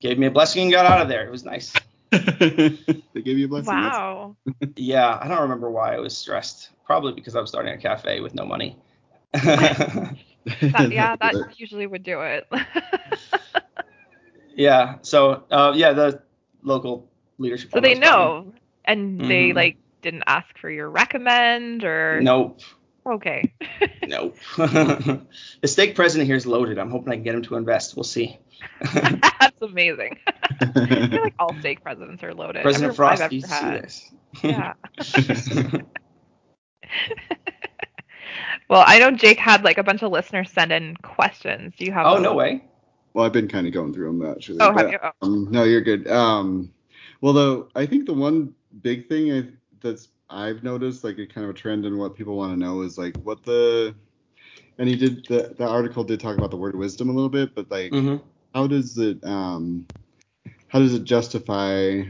[0.00, 1.26] gave me a blessing and got out of there.
[1.26, 1.72] It was nice.
[2.10, 3.74] they gave you a blessing.
[3.74, 4.36] Wow.
[4.76, 6.70] Yeah, I don't remember why I was stressed.
[6.86, 8.76] Probably because I was starting a cafe with no money.
[9.32, 10.16] That,
[10.90, 12.46] yeah, that usually would do it.
[14.54, 14.96] yeah.
[15.02, 16.22] So uh, yeah, the
[16.62, 17.70] local leadership.
[17.72, 18.08] so they was fine.
[18.08, 18.52] know,
[18.86, 19.54] and they Mhm.
[19.54, 22.20] like didn't ask for your recommend or.
[22.22, 22.60] Nope.
[23.06, 23.52] Okay.
[24.06, 24.36] Nope.
[24.56, 25.20] the
[25.64, 26.78] stake president here is loaded.
[26.78, 27.96] I'm hoping I can get him to invest.
[27.96, 28.38] We'll see.
[29.60, 30.18] That's amazing.
[30.60, 32.62] I feel like all stake presidents are loaded.
[32.62, 33.84] President Everyone Frost, I've you had.
[33.84, 34.10] this.
[34.42, 34.74] Yeah.
[38.68, 41.74] Well, I know Jake had like a bunch of listeners send in questions.
[41.76, 42.06] Do you have?
[42.06, 42.22] oh those?
[42.22, 42.64] no way.
[43.14, 44.58] well, I've been kind of going through them actually.
[44.60, 44.98] Oh, but, have you?
[45.02, 45.10] Oh.
[45.22, 46.06] Um, no, you're good.
[46.08, 46.72] Um,
[47.20, 49.48] well, though, I think the one big thing I,
[49.80, 52.82] that's I've noticed, like a kind of a trend in what people want to know
[52.82, 53.94] is like what the,
[54.76, 57.54] and he did the the article did talk about the word wisdom a little bit,
[57.54, 58.16] but like hmm
[58.58, 59.86] how does it um,
[60.66, 62.02] how does it justify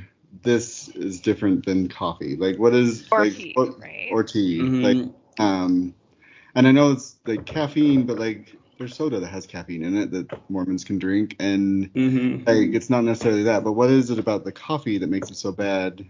[0.43, 2.37] this is different than coffee?
[2.37, 4.09] Like what is Or like tea, what- right?
[4.11, 4.83] or tea Mhm.
[4.83, 4.97] like
[5.39, 5.95] um,
[6.55, 10.11] and I know it's like caffeine, but like there's soda that has caffeine in it
[10.13, 14.19] that Mormons can drink, and hmm like it's not necessarily that, but what is it
[14.19, 16.03] about the coffee that makes it so bad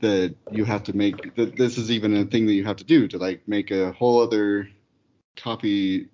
[0.00, 2.84] that you have to make that this is even a thing that you have to
[2.84, 4.68] do to like make a whole other
[5.34, 6.08] coffee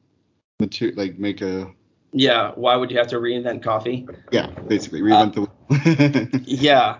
[0.60, 1.68] material like make a
[2.12, 2.52] Yeah.
[2.54, 4.06] Why would you have to reinvent coffee?
[4.30, 6.98] yeah basically reinvent the Yeah.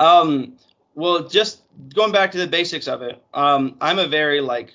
[0.00, 0.56] Um,
[0.94, 1.62] well, just
[1.94, 4.72] going back to the basics of it, um, I'm a very like,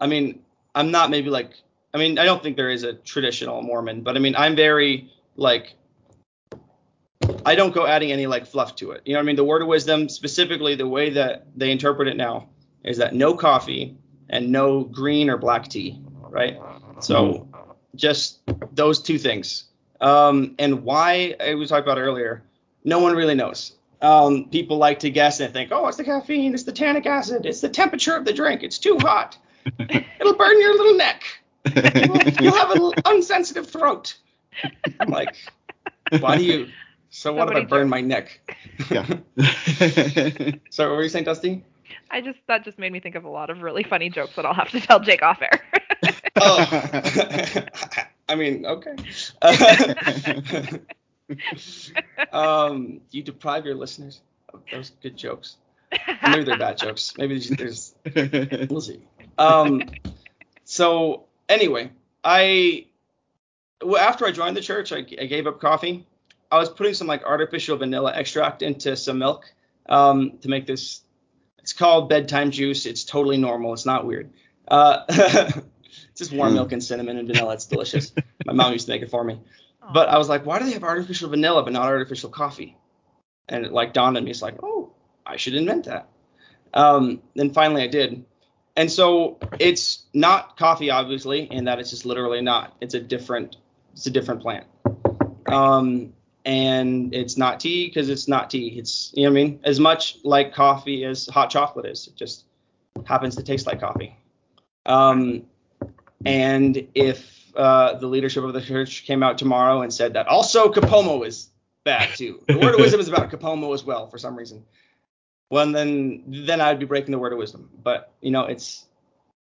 [0.00, 0.42] I mean,
[0.74, 1.52] I'm not maybe like,
[1.92, 5.10] I mean, I don't think there is a traditional Mormon, but I mean, I'm very
[5.36, 5.74] like,
[7.44, 9.02] I don't go adding any like fluff to it.
[9.04, 9.36] You know what I mean?
[9.36, 12.48] The word of wisdom, specifically the way that they interpret it now,
[12.84, 13.96] is that no coffee
[14.28, 16.58] and no green or black tea, right?
[17.00, 17.48] So
[17.94, 18.40] just
[18.72, 19.64] those two things.
[20.00, 22.42] Um, and why we talked about earlier,
[22.84, 23.72] no one really knows.
[24.02, 27.44] Um, people like to guess and think, oh, it's the caffeine, it's the tannic acid,
[27.44, 29.36] it's the temperature of the drink, it's too hot,
[29.78, 31.22] it'll burn your little neck,
[31.74, 34.16] you'll, you'll have an unsensitive throat.
[35.00, 35.36] I'm like,
[36.18, 36.68] why do you?
[37.10, 37.90] So what if I burn joke.
[37.90, 38.54] my neck?
[38.90, 39.04] yeah
[40.70, 41.62] so what were you saying, Dusty?
[42.10, 44.46] I just that just made me think of a lot of really funny jokes that
[44.46, 45.60] I'll have to tell Jake off air.
[46.36, 46.66] Oh,
[48.28, 48.96] I mean, okay.
[52.32, 54.20] um, you deprive your listeners
[54.52, 55.56] of those good jokes.
[56.22, 57.14] Maybe they're bad jokes.
[57.18, 59.02] Maybe there's, there's we'll see.
[59.38, 59.82] Um,
[60.64, 61.90] so anyway,
[62.22, 62.86] I
[63.82, 66.06] well, after I joined the church, I, I gave up coffee.
[66.50, 69.52] I was putting some like artificial vanilla extract into some milk
[69.88, 71.02] um, to make this.
[71.58, 72.86] It's called bedtime juice.
[72.86, 73.72] It's totally normal.
[73.74, 74.30] It's not weird.
[74.66, 75.04] Uh,
[76.20, 76.54] just warm Mm.
[76.54, 77.54] milk and cinnamon and vanilla.
[77.54, 78.12] It's delicious.
[78.46, 79.40] My mom used to make it for me.
[79.92, 82.76] But I was like, why do they have artificial vanilla but not artificial coffee?
[83.48, 84.92] And it like dawned on me, it's like, oh,
[85.26, 86.08] I should invent that.
[86.72, 88.24] Um, then finally I did.
[88.76, 92.76] And so it's not coffee, obviously, in that it's just literally not.
[92.80, 93.56] It's a different,
[93.92, 94.66] it's a different plant.
[95.48, 96.12] Um,
[96.44, 98.78] and it's not tea because it's not tea.
[98.78, 99.60] It's you know what I mean.
[99.64, 102.06] As much like coffee as hot chocolate is.
[102.06, 102.44] It just
[103.04, 104.16] happens to taste like coffee.
[104.86, 105.42] Um,
[106.24, 110.70] and if uh, the leadership of the church came out tomorrow and said that also
[110.72, 111.48] Capomo is
[111.84, 114.64] bad too, the word of wisdom is about Capomo as well for some reason.
[115.50, 117.70] Well, then then I'd be breaking the word of wisdom.
[117.82, 118.86] But you know, it's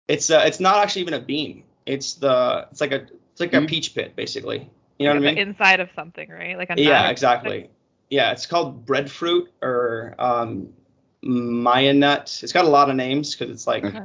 [0.08, 1.64] it's uh, it's not actually even a bean.
[1.86, 3.68] It's the it's like a it's like a Mm.
[3.68, 4.70] peach pit basically.
[4.98, 5.38] You know what I mean?
[5.38, 6.56] inside of something, right?
[6.58, 7.70] Like a Yeah, exactly.
[8.10, 10.74] Yeah, it's called breadfruit or um,
[11.22, 12.38] Maya nut.
[12.42, 14.02] It's got a lot of names because it's like Okay.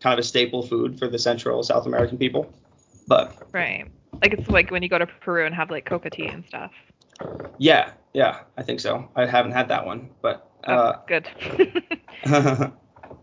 [0.00, 2.52] Kind of a staple food for the Central South American people.
[3.06, 3.86] But Right.
[4.22, 6.72] Like it's like when you go to Peru and have like coca tea and stuff.
[7.58, 9.08] yeah, yeah, I think so.
[9.16, 11.92] I haven't had that one, but uh, That's good.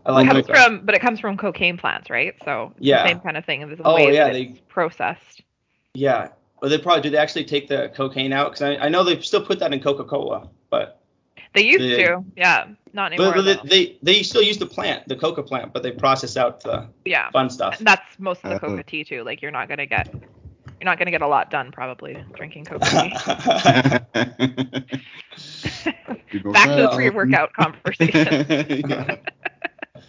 [0.06, 0.54] I it comes coca.
[0.54, 2.34] from, but it comes from cocaine plants, right?
[2.44, 3.02] So it's Yeah.
[3.02, 3.66] the same kind of thing.
[3.66, 5.42] There's a Oh, yeah, they- it's processed.
[5.94, 6.28] Yeah.
[6.60, 7.10] Well, they probably do.
[7.10, 9.80] They actually take the cocaine out because I, I know they still put that in
[9.80, 11.02] Coca Cola, but
[11.54, 13.32] They used They- to, yeah, not anymore.
[13.34, 16.36] but, but they, they they still use the plant, the coca plant, but they process
[16.36, 17.78] out the yeah, fun stuff.
[17.78, 19.22] and that's most of the Uh, coca tea too.
[19.24, 22.84] Like you're not gonna get, you're not gonna get a lot done probably drinking coca
[22.90, 23.12] tea.
[26.52, 29.18] Back to the pre-workout conversation.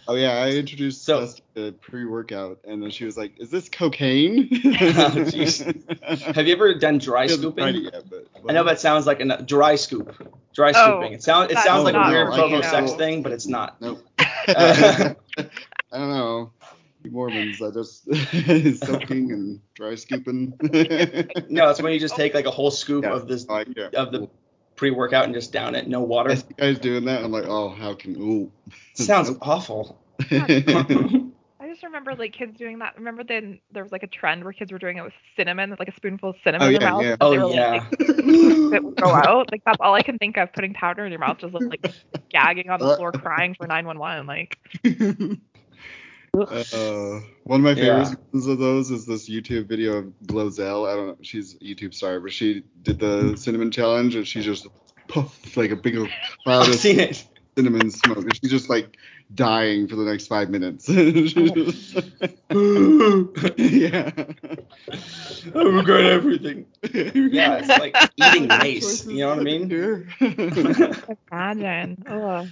[0.08, 0.14] Yeah.
[0.14, 3.68] Oh yeah, I introduced So- Jess to pre-workout, and then she was like, "Is this
[3.68, 6.14] cocaine?" Oh.
[6.34, 7.84] Have you ever done dry She hasn't tried scooping?
[7.92, 10.14] yet, but I know that sounds like a dry scoop.
[10.54, 11.12] Dry Oh, scooping.
[11.12, 13.46] It sounds it sounds like a oh, weird what provo I sex thing, but it's
[13.46, 13.80] not.
[13.80, 14.02] Nope.
[14.18, 15.14] I
[15.92, 16.52] don't know.
[17.10, 18.04] Mormons, I just
[18.86, 20.54] soaking and dry scooping.
[21.48, 23.12] No, it's when you just take like a whole scoop Yeah.
[23.12, 24.28] of this oh, I like of the
[24.78, 26.30] pre-workout and just down it, no water.
[26.30, 27.22] I see guys doing that.
[27.22, 28.16] I'm like, oh, how can?
[28.16, 28.50] Ooh.
[28.94, 30.00] Sounds awful.
[31.60, 32.96] I just remember like kids doing that.
[32.96, 35.88] Remember then there was like a trend where kids were doing it with cinnamon, like
[35.88, 37.02] a spoonful of cinnamon Oh, in their yeah, mouth.
[37.04, 37.16] yeah.
[37.20, 37.84] Oh were, yeah.
[38.70, 39.50] Like, would go out.
[39.50, 40.52] Like that's all I can think of.
[40.52, 41.84] Putting powder in your mouth, just like
[42.30, 42.96] gagging on the uh.
[42.96, 44.26] floor, crying for 911.
[44.26, 44.58] Like
[46.36, 48.14] Uh, one of my favorite Yeah.
[48.32, 50.90] ones of those is this YouTube video of GloZell.
[50.90, 54.42] I don't know, she's a YouTube star, but she did the cinnamon challenge and she
[54.42, 54.66] just
[55.08, 55.96] puffed like a big
[56.44, 58.18] cloud of cinnamon smoke.
[58.18, 58.96] And she's just like
[59.34, 60.88] dying for the next five minutes.
[63.58, 64.10] yeah.
[65.54, 66.66] I regret everything.
[66.92, 69.06] Yeah, it's like eating ice.
[69.06, 70.10] You know what I mean?
[71.32, 72.02] imagine.
[72.06, 72.48] Ugh.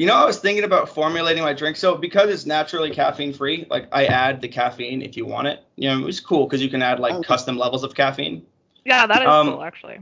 [0.00, 1.76] You know, I was thinking about formulating my drink.
[1.76, 5.62] So because it's naturally caffeine free, like I add the caffeine if you want it.
[5.76, 7.22] You know, it's cool because you can add like Oh.
[7.22, 8.46] custom levels of caffeine.
[8.86, 9.98] Yeah, that is Um, cool actually.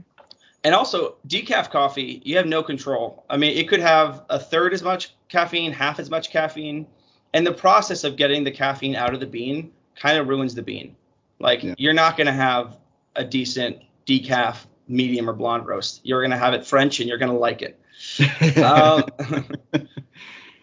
[0.63, 3.25] And also, decaf coffee, you have no control.
[3.29, 6.87] I mean, it could have a third as much caffeine, half as much caffeine,
[7.33, 10.61] and the process of getting the caffeine out of the bean kind of ruins the
[10.61, 10.95] bean.
[11.39, 11.75] Like, Yeah.
[11.77, 12.77] you're not going to have
[13.17, 15.99] a decent decaf medium or blonde roast.
[16.05, 17.77] You're going to have it French, and you're going to like it.
[18.63, 19.03] Um,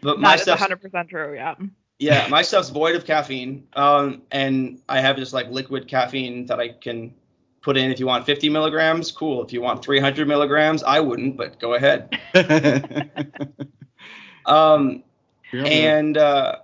[0.02, 1.34] but my That is stuff's 100% true.
[1.34, 1.54] Yeah.
[1.98, 6.60] yeah, my stuff's void of caffeine, um, and I have just like liquid caffeine that
[6.60, 7.14] I can
[7.62, 7.90] put in.
[7.90, 9.42] If you want 50 milligrams, cool.
[9.44, 12.18] If you want 300 milligrams, I wouldn't, but go ahead.
[14.46, 15.02] Um,
[15.52, 16.56] and uh,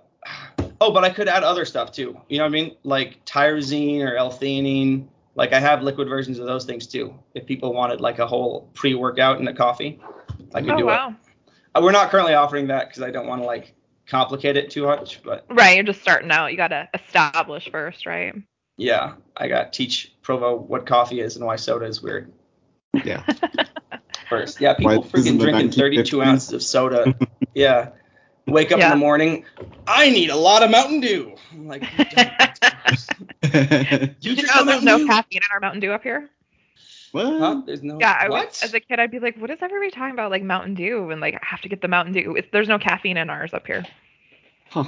[0.81, 2.17] oh, but I could add other stuff too.
[2.29, 2.75] You know what I mean?
[2.83, 5.07] Like tyrosine or L-theanine.
[5.35, 7.13] Like I have liquid versions of those things too.
[7.33, 9.99] If people wanted like a whole pre-workout in a coffee,
[10.53, 11.09] I could Oh do wow.
[11.09, 11.15] it.
[11.75, 13.73] Uh, We're not currently offering that because I don't want to like
[14.07, 16.51] complicate it too much, but Right, you're just starting out.
[16.51, 18.33] You gotta establish first, right?
[18.77, 22.31] Yeah, I got to teach Provo what coffee is and why soda is weird
[23.03, 23.23] yeah.
[24.29, 24.61] first.
[24.61, 27.13] Yeah, people this is freaking drinking 32 ounces of soda.
[27.53, 27.89] yeah.
[28.45, 29.45] Wake up in the morning,
[29.87, 31.33] I need a lot of Mountain Dew.
[31.53, 32.31] I'm like, you don't.
[33.41, 35.07] you Did you drink know a there's no Dew?
[35.07, 36.29] caffeine in our Mountain Dew up here?
[37.13, 37.25] What?
[37.25, 37.61] Huh?
[37.65, 37.99] There's no.
[37.99, 38.49] Yeah, I what?
[38.49, 40.31] was, as a kid, I'd be like, "What is everybody talking about?
[40.31, 42.35] Like Mountain Dew?" And like, I have to get the Mountain Dew.
[42.35, 43.85] It's, there's no caffeine in ours up here.
[44.71, 44.85] Huh.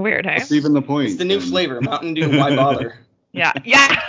[0.00, 0.32] Weird, eh?
[0.32, 0.38] hey?
[0.38, 1.10] That's even the point.
[1.10, 1.48] it's the new then.
[1.48, 2.38] flavor, Mountain Dew.
[2.38, 2.98] Why bother?
[3.36, 4.00] Yeah, yeah.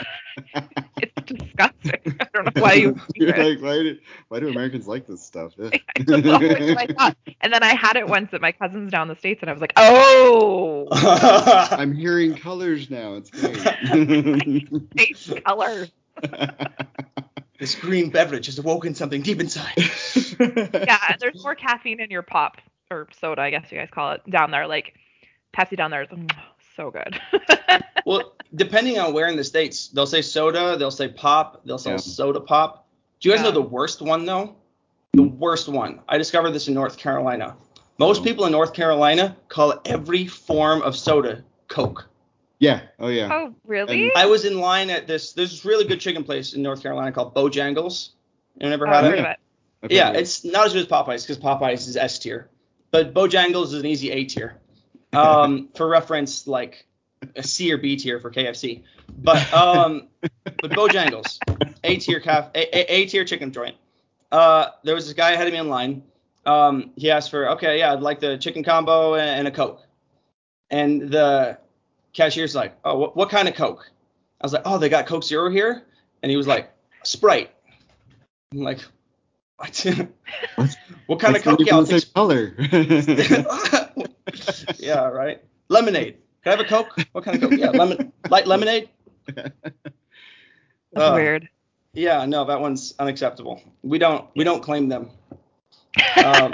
[1.02, 2.16] it's disgusting.
[2.20, 2.96] I don't know why you.
[3.16, 5.54] You're like, why do, why do Americans like this stuff?
[5.58, 7.16] That's always what I.
[7.42, 9.62] And then I had it once at my cousin's down the states, and I was
[9.62, 13.16] like, "Oh, I'm hearing colors now.
[13.16, 14.96] It's great.
[14.96, 15.88] taste color."
[17.60, 19.74] This green beverage has awoken something deep inside.
[20.40, 22.58] Yeah, there's more caffeine in your pop
[22.92, 24.68] or soda, I guess you guys call it, down there.
[24.68, 24.96] Like
[25.56, 26.30] Pepsi down there is mm,
[26.76, 27.20] so good.
[28.06, 31.92] Well, depending on where in the states, they'll say soda, they'll say pop, they'll say
[31.92, 31.98] Yeah.
[31.98, 32.86] soda pop.
[33.20, 33.50] Do you guys Yeah.
[33.50, 34.56] know the worst one though?
[35.14, 36.02] The worst one.
[36.08, 37.56] I discovered this in North Carolina.
[37.98, 38.24] Most Oh.
[38.24, 42.08] people in North Carolina call every form of soda Coke.
[42.60, 42.82] Yeah.
[43.00, 43.30] Oh yeah.
[43.32, 44.12] oh, really?
[44.16, 45.34] I was in line at this.
[45.34, 48.10] There's this really good chicken place in North Carolina called Bojangles.
[48.60, 49.20] You never Oh, had I've it?
[49.20, 49.38] of it.
[49.84, 50.20] I've Yeah, heard of it.
[50.22, 52.50] it's not as good as Popeyes because Popeyes is S tier,
[52.92, 54.58] but Bojangles is an easy A tier.
[55.14, 56.88] Um, for reference, like
[57.36, 58.84] a C or B tier for KFC,
[59.24, 60.08] but um,
[60.62, 61.40] but Bojangles,
[61.84, 63.76] A tier calf, A, A, A tier chicken joint.
[64.32, 66.04] Uh, there was this guy ahead of me in line.
[66.46, 69.82] Um, he asked for okay, yeah, I'd like the chicken combo and, and a Coke,
[70.70, 71.58] and the
[72.16, 73.92] cashier's like, oh, what, what kind of Coke?
[74.42, 75.84] I was like, oh, they got Coke Zero here,
[76.24, 76.72] and he was like,
[77.04, 77.52] Sprite.
[78.52, 78.80] I'm like,
[79.58, 79.86] what?
[80.56, 80.76] What?
[81.06, 81.62] what kind of That's not Coke?
[81.62, 82.56] even Yeah, I'll the same take color.
[84.80, 85.42] yeah, right.
[85.70, 86.18] Lemonade.
[86.44, 86.96] Can I have a Coke?
[87.12, 87.60] What kind of Coke?
[87.60, 88.90] Yeah, lemon, light lemonade.
[89.26, 89.52] That's
[90.96, 91.50] Uh, weird.
[91.94, 93.62] Yeah, no, that one's unacceptable.
[93.82, 95.10] We don't we don't claim them.
[96.18, 96.52] Um,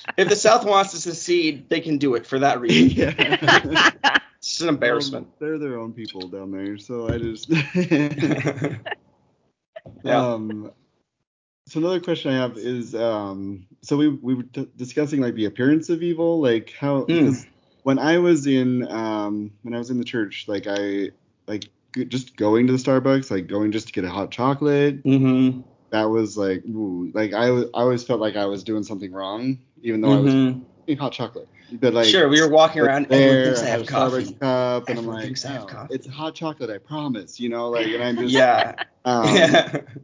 [0.16, 2.90] if the South wants to secede, they can do it for that reason.
[3.18, 3.90] yeah.
[4.42, 5.26] It's an embarrassment.
[5.26, 7.50] Um, they're their own people down there, so I just.
[10.04, 10.32] Yeah.
[10.32, 10.72] Um,
[11.66, 15.44] so another question I have is, um, so we we were t- discussing like the
[15.44, 17.26] appearance of evil, like how Mm.
[17.26, 17.46] 'cause
[17.82, 21.10] when I was in um when I was in the church, like I
[21.46, 25.04] like g- just going to the Starbucks, like going just to get a hot chocolate,
[25.04, 25.60] mm-hmm.
[25.90, 29.12] that was like ooh, like I was I always felt like I was doing something
[29.12, 30.64] wrong, even though I was Mhm.
[30.86, 31.48] eating hot chocolate.
[31.72, 33.06] But like sure, we were walking around.
[33.08, 34.34] there, Everyone thinks I I have coffee.
[34.40, 37.48] Cup, and I'm like, thinks I have "Oh, coffee." it's hot chocolate, I promise, you
[37.48, 38.74] know, like, and I'm just, Yeah.
[39.04, 39.54] um,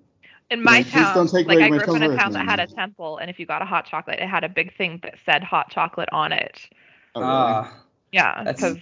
[0.51, 2.17] In my Like, please town, don't take like away I my grew up in a
[2.17, 4.49] town that had a temple, and if you got a hot chocolate, it had a
[4.49, 6.69] big thing that said hot chocolate on it.
[7.17, 7.53] oh, really?
[7.53, 8.77] Ah, Yeah, because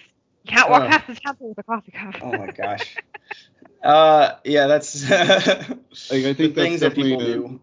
[0.44, 0.90] you can't walk Ugh.
[0.90, 2.14] past the temple with a coffee cup.
[2.22, 2.98] oh my gosh.
[3.82, 7.60] Uh, yeah, that's like I the think that's things that definitely people a do.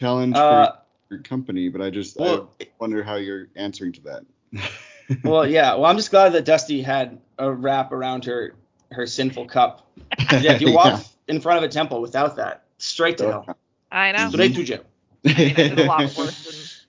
[0.00, 0.79] challenge Uh, for
[1.10, 4.70] your company, but I just well, I wonder how you're answering to that.
[5.24, 5.74] well, yeah.
[5.74, 8.54] Well, I'm just glad that Dusty had a wrap around her
[8.92, 9.90] her sinful cup.
[10.32, 13.56] Yeah, if you walk in front of a temple without that, straight to hell.
[13.90, 14.30] I know.
[14.30, 14.84] Straight to jail.
[15.26, 16.86] I mean, I lot worse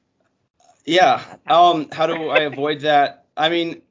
[0.85, 1.23] Yeah.
[1.47, 3.25] Um, how do I avoid that?
[3.35, 3.81] I mean,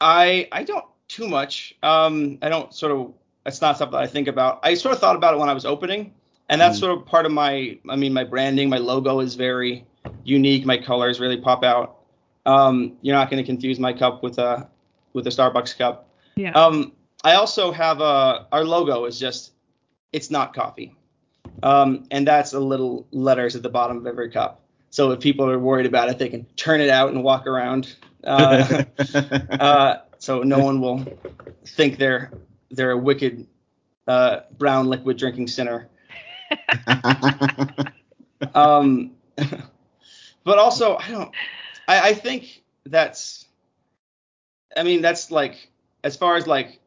[0.00, 1.74] I I don't too much.
[1.82, 3.14] Um, I don't sort of.
[3.44, 4.60] It's not something I think about.
[4.62, 6.14] I sort of thought about it when I was opening,
[6.48, 6.80] and that's Mhm.
[6.80, 7.78] sort of part of my.
[7.88, 9.84] I mean, my branding, my logo is very
[10.24, 10.64] unique.
[10.66, 11.96] My colors really pop out.
[12.44, 14.68] Um, you're not going to confuse my cup with a
[15.12, 16.08] with a Starbucks cup.
[16.36, 16.52] Yeah.
[16.52, 16.92] Um,
[17.24, 19.52] I also have a our logo is just
[20.12, 20.94] it's not coffee,
[21.62, 24.60] um, and that's a little letters at the bottom of every cup.
[24.90, 27.94] So if people are worried about it, they can turn it out and walk around.
[28.24, 28.84] Uh,
[29.50, 31.04] uh, so no one will
[31.66, 32.30] think they're
[32.70, 33.46] they're a wicked
[34.08, 35.88] uh, brown liquid drinking sinner.
[38.54, 39.12] Um,
[40.44, 41.34] but also I don't.
[41.88, 43.46] I, I think that's.
[44.76, 45.68] I mean that's like
[46.02, 46.80] as far as like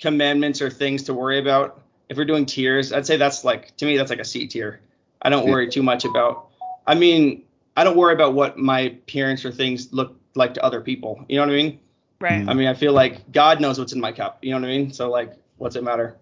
[0.00, 1.82] commandments or things to worry about.
[2.08, 4.80] If we're doing tiers, I'd say that's like to me that's like a C tier.
[5.22, 6.50] I don't worry too much about.
[6.86, 7.42] I mean,
[7.76, 11.24] I don't worry about what my appearance or things look like to other people.
[11.28, 11.80] You know what I mean?
[12.20, 12.48] right.
[12.48, 14.38] I mean, I feel like God knows what's in my cup.
[14.42, 14.92] You know what I mean?
[14.92, 16.16] So like, what's it matter?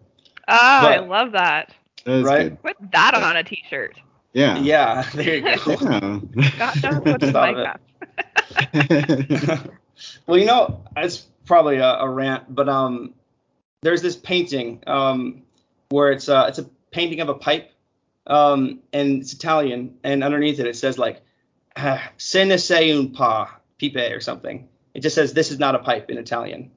[0.48, 1.74] Oh, I love that.
[2.04, 2.48] That is Right?
[2.50, 2.62] good.
[2.62, 3.98] Put that on a t-shirt.
[4.32, 4.58] Yeah.
[4.58, 5.76] Yeah, there you go.
[5.80, 6.20] Yeah.
[6.58, 7.78] God knows what's in Thought my of
[8.78, 9.46] it.
[9.46, 9.70] cup.
[10.26, 13.14] well, you know, it's probably a, a rant, but um,
[13.82, 15.42] there's this painting um
[15.90, 17.70] where it's uh it's a painting of a pipe,
[18.26, 21.20] um, and it's Italian, and underneath it it says like,
[21.76, 24.68] ah, "Se ne sei un pa pipe" or something.
[24.94, 26.70] It just says this is not a pipe in Italian.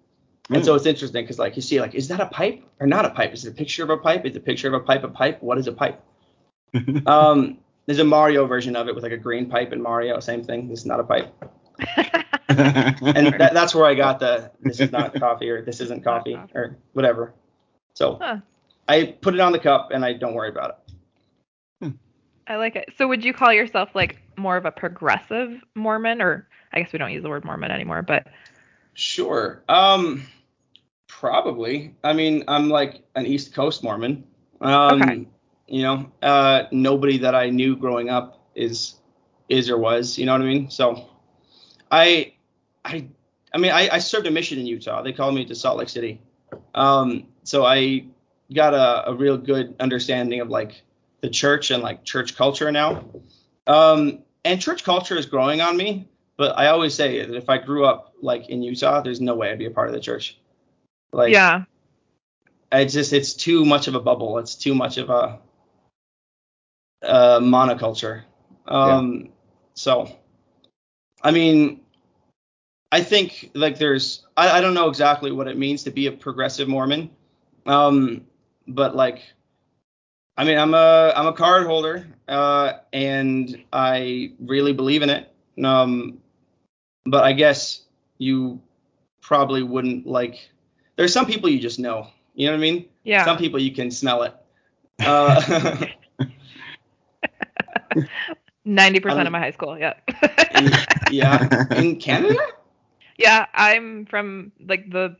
[0.49, 3.05] And so it's interesting because like you see like is that a pipe or not
[3.05, 3.33] a pipe?
[3.33, 4.25] Is it a picture of a pipe?
[4.25, 5.41] Is it a picture of a pipe a pipe?
[5.43, 6.01] What is a pipe?
[7.05, 10.43] Um, there's a Mario version of it with like a green pipe in Mario, same
[10.43, 10.67] thing.
[10.67, 11.33] This is not a pipe.
[12.49, 16.35] And that, that's where I got the this is not coffee or this isn't coffee
[16.35, 16.51] coffee.
[16.55, 17.33] or whatever.
[17.93, 18.37] So Huh.
[18.87, 20.79] I put it on the cup and I don't worry about
[21.81, 21.93] it.
[22.47, 22.93] I like it.
[22.97, 26.99] So would you call yourself like more of a progressive Mormon or I guess we
[26.99, 28.27] don't use the word Mormon anymore, but
[28.93, 29.61] Sure.
[29.69, 30.23] Um,
[31.19, 31.95] probably.
[32.03, 34.23] I mean, I'm like an East Coast Mormon.
[34.61, 35.27] Um, Okay.
[35.67, 38.95] You know, uh, nobody that I knew growing up is
[39.49, 40.17] is or was.
[40.17, 40.69] You know what I mean?
[40.69, 41.09] So,
[41.91, 42.33] I,
[42.85, 43.07] I,
[43.53, 45.01] I mean, I, I served a mission in Utah.
[45.01, 46.21] They called me to Salt Lake City.
[46.73, 48.05] Um, so I
[48.53, 50.83] got a, a real good understanding of like
[51.21, 53.03] the church and like church culture now.
[53.65, 56.07] Um, and church culture is growing on me.
[56.37, 59.51] But I always say that if I grew up like in Utah, there's no way
[59.51, 60.37] I'd be a part of the church.
[61.11, 61.63] Like, yeah.
[62.71, 64.37] I just it's too much of a bubble.
[64.39, 65.39] It's too much of a,
[67.01, 68.23] a monoculture.
[68.67, 69.29] Um,
[69.73, 70.11] so,
[71.23, 71.81] I mean,
[72.91, 76.11] I think like there's I, I don't know exactly what it means to be a
[76.11, 77.09] progressive Mormon,
[77.65, 78.25] um,
[78.67, 79.23] but like,
[80.35, 85.31] I mean, I'm a I'm a card holder, uh, and I really believe in it.
[85.63, 86.19] Um,
[87.05, 87.81] but I guess
[88.17, 88.61] you
[89.21, 90.49] probably wouldn't like.
[90.97, 92.07] There's some people you just know.
[92.35, 92.85] You know what I mean?
[93.03, 93.23] Yeah.
[93.25, 94.35] Some people you can smell it.
[94.99, 95.85] Uh,
[98.65, 99.93] Ninety I percent of my high school, yeah.
[101.09, 101.65] yeah.
[101.75, 102.35] In Canada?
[103.17, 105.15] yeah, I'm from like the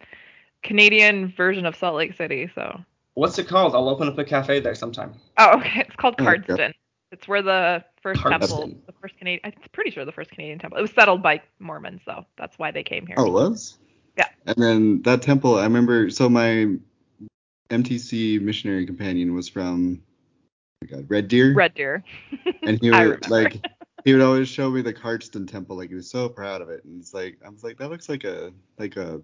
[0.64, 2.82] Canadian version of Salt Lake City, so
[3.14, 3.74] What's it called?
[3.74, 5.14] I'll open up a cafe there sometime.
[5.38, 5.80] Oh, okay.
[5.88, 6.24] It's called Oh.
[6.24, 6.74] Cardston.
[7.12, 8.58] It's where the first Harvested.
[8.60, 9.40] temple, the first Canadian.
[9.46, 10.78] I'm pretty sure the first Canadian temple.
[10.78, 12.26] It was settled by Mormons, though.
[12.38, 13.16] That's why they came here.
[13.18, 13.78] Oh, it was?
[14.48, 14.54] Yeah.
[14.54, 16.76] And then that temple, I remember, so my
[17.70, 21.54] MTC missionary companion was from, oh my God, Red Deer.
[21.54, 22.04] Red Deer.
[22.64, 23.66] And he would, like,
[24.04, 25.78] he would always show me the Cardston temple.
[25.78, 26.84] Like, he was so proud of it.
[26.84, 29.22] And it's like, I was like, that looks like a, like a,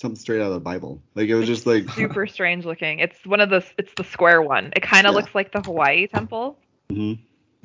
[0.00, 1.02] something straight out of the Bible.
[1.14, 2.98] Like, it was just like, Super strange looking.
[3.00, 3.62] It's one of the.
[3.76, 4.72] It's the square one.
[4.74, 5.16] It kind of Yeah.
[5.20, 6.58] looks like the Hawaii temple.
[6.90, 7.18] mhm.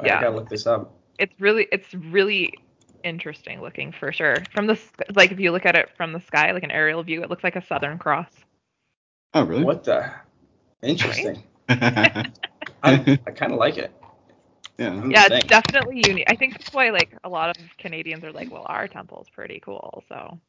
[0.03, 0.17] Yeah.
[0.17, 0.93] I gotta look this up.
[1.19, 1.67] It's really.
[1.71, 2.57] It's really
[3.03, 4.37] interesting looking for sure.
[4.53, 4.79] From the
[5.15, 7.43] like, if you look at it from the sky, like an aerial view, it looks
[7.43, 8.31] like a Southern Cross.
[9.33, 9.63] oh, really?
[9.63, 10.11] What the?
[10.81, 11.43] Interesting.
[11.69, 12.23] yeah.
[12.83, 13.91] I, I kind of like it.
[14.79, 16.25] I'm Yeah, it's definitely unique.
[16.27, 19.61] I think that's why like a lot of Canadians are like, well, our temple's pretty
[19.63, 20.03] cool.
[20.09, 20.39] So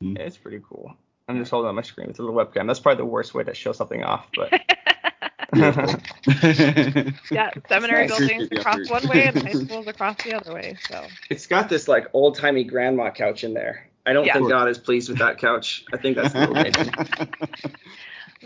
[0.00, 0.16] hmm.
[0.16, 0.94] It's pretty cool.
[1.28, 2.66] I'm just holding on my screen It's a little webcam.
[2.66, 5.28] That's probably the worst way to show something off, but Beautiful.
[5.54, 10.76] yeah, seminary buildings across one way and high schools across the other way.
[10.88, 13.86] So it's got this like old timey grandma couch in there.
[14.06, 14.34] I don't Yeah.
[14.34, 15.84] think God is pleased with that couch.
[15.92, 16.94] I think that's a little dated.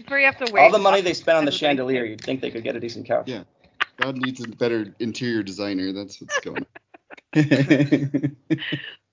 [0.09, 0.63] where you have to wait.
[0.63, 3.07] All the money they spent on the chandelier, you'd think they could get a decent
[3.07, 3.29] couch.
[3.29, 3.45] Yeah.
[3.99, 5.93] God needs a better interior designer.
[5.93, 6.67] That's what's going
[7.35, 8.37] on.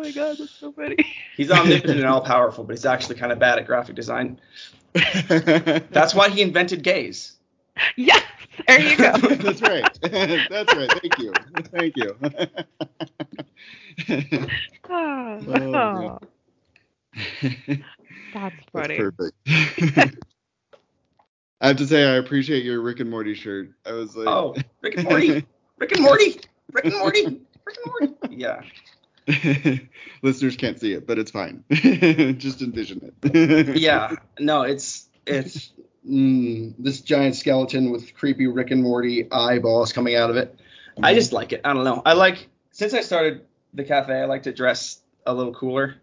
[0.00, 0.96] Oh my god, that's so funny.
[1.36, 4.40] He's omnipotent and all powerful, but he's actually kind of bad at graphic design.
[4.94, 7.34] That's why he invented gays.
[7.96, 8.22] yes,
[8.66, 9.12] there you go.
[9.18, 9.98] That's right.
[10.02, 10.90] That's right.
[11.02, 11.34] Thank you.
[11.70, 12.16] Thank you.
[14.88, 16.18] Oh, Oh,
[18.32, 19.36] that's That's perfect.
[21.60, 23.70] I have to say I appreciate your Rick and Morty shirt.
[23.84, 25.44] I was like, Oh, Rick and Morty.
[25.78, 26.40] Rick and Morty.
[26.72, 27.24] Rick and Morty.
[27.66, 28.14] Rick and Morty.
[28.30, 28.62] Yeah.
[30.22, 31.64] Listeners can't see it, but it's fine.
[31.70, 33.76] Just envision it.
[33.78, 34.16] Yeah.
[34.38, 35.72] No, it's it's
[36.08, 40.58] mm, this giant skeleton with creepy Rick and Morty eyeballs coming out of it.
[41.02, 41.62] I just like it.
[41.64, 42.02] I don't know.
[42.04, 43.42] I like since I started
[43.74, 45.94] the cafe, I like to dress a little cooler.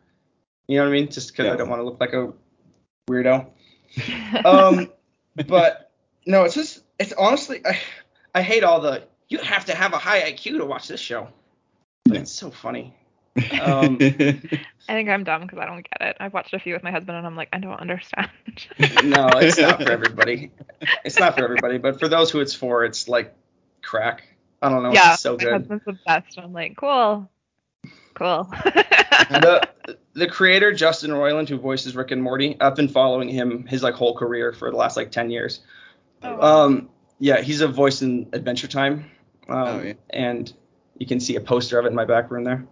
[0.67, 1.09] You know what I mean?
[1.09, 2.34] Just because I don't want to look like a
[3.09, 3.47] weirdo.
[4.45, 4.91] um,
[5.47, 5.91] but
[6.25, 7.80] no, it's just it's honestly I
[8.34, 11.28] I hate all the you have to have a high IQ to watch this show.
[12.05, 12.21] But Yeah.
[12.21, 12.95] it's so funny.
[13.61, 16.17] Um, I think I'm dumb because I don't get it.
[16.19, 18.29] I've watched a few with my husband and I'm like, I don't understand.
[19.03, 20.51] no, it's not for everybody.
[21.03, 23.33] It's not for everybody, but for those who it's for, it's like
[23.83, 24.23] crack.
[24.61, 24.93] I don't know.
[24.93, 25.53] yeah, it's so my good.
[25.53, 26.39] husband's obsessed.
[26.39, 27.29] I'm like, cool,
[28.15, 28.47] cool.
[28.51, 29.67] the
[30.13, 33.93] the creator Justin Roiland, who voices Rick and Morty, I've been following him his like
[33.93, 35.59] whole career for the last like ten years.
[36.23, 36.65] Oh, wow.
[36.65, 39.11] Um, yeah, he's a voice in Adventure Time.
[39.47, 39.93] Um, Oh, yeah.
[40.09, 40.51] And
[40.97, 42.65] you can see a poster of it in my back room there.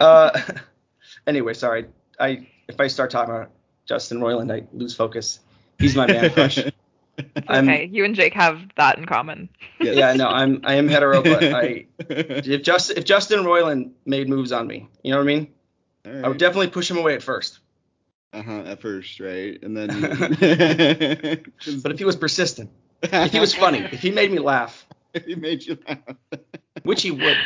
[0.00, 0.40] Uh,
[1.26, 1.86] anyway, sorry.
[2.18, 3.50] I if I start talking about
[3.86, 5.40] Justin Roiland, I lose focus.
[5.78, 6.58] He's my man crush.
[7.50, 7.84] Okay.
[7.92, 9.50] You and Jake have that in common.
[9.78, 14.26] yeah, yeah, no, I'm I am hetero, but I if just if Justin Roiland made
[14.26, 15.48] moves on me, you know what I mean?
[16.06, 17.58] All I would definitely push him away at first.
[18.32, 19.62] uh-huh, at first, right?
[19.62, 19.88] And then
[21.82, 22.70] But if he was persistent,
[23.02, 25.98] if he was funny, if he made me laugh, if he made you laugh.
[26.84, 27.36] which he would,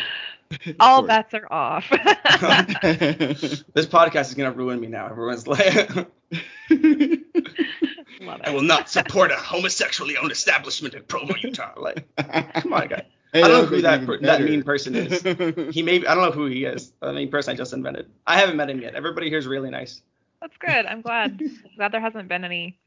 [0.81, 1.09] All course.
[1.09, 1.89] bets are off.
[1.91, 5.07] this podcast is gonna ruin me now.
[5.07, 5.95] Everyone's like,
[8.21, 11.73] Love I will not support a homosexually owned establishment in Provo, Utah.
[11.77, 12.07] Like,
[12.55, 13.07] come on, guy.
[13.33, 15.23] Hey, I don't know who that per- that mean person is.
[15.75, 16.93] He may be, I don't know who he is.
[17.01, 18.09] The mean, person I just invented.
[18.27, 18.95] I haven't met him yet.
[18.95, 20.03] Everybody here is really nice.
[20.41, 20.87] That's good.
[20.87, 21.43] I'm glad.
[21.77, 22.79] glad there hasn't been any.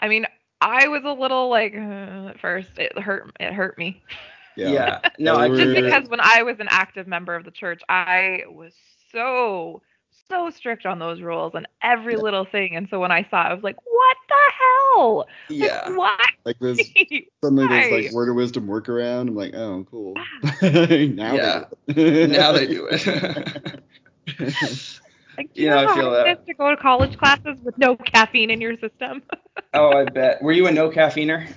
[0.00, 0.26] I mean,
[0.60, 2.68] I was a little like uh, at first.
[2.78, 3.32] It hurt.
[3.40, 4.02] It hurt me.
[4.56, 5.00] Yeah.
[5.18, 8.42] No, Yeah, I Just because when I was an active member of the church, I
[8.48, 8.72] was
[9.12, 9.82] so
[10.28, 12.76] so strict on those rules and every little thing.
[12.76, 15.18] And so when I saw, it, I was like, "What the hell?
[15.18, 15.90] Like, yeah.
[15.90, 16.78] what?" Like this
[17.44, 19.28] suddenly there's like word of wisdom workaround.
[19.28, 20.14] I'm like, oh, cool.
[20.62, 21.64] now Yeah.
[21.86, 22.30] they do it.
[22.30, 23.82] now they do it.
[25.36, 26.40] Like, do You you know, know, I feel how hard it that.
[26.40, 29.22] is to go to college classes with no caffeine in your system?
[29.74, 30.42] oh, I bet.
[30.42, 31.48] Were you a no caffeiner?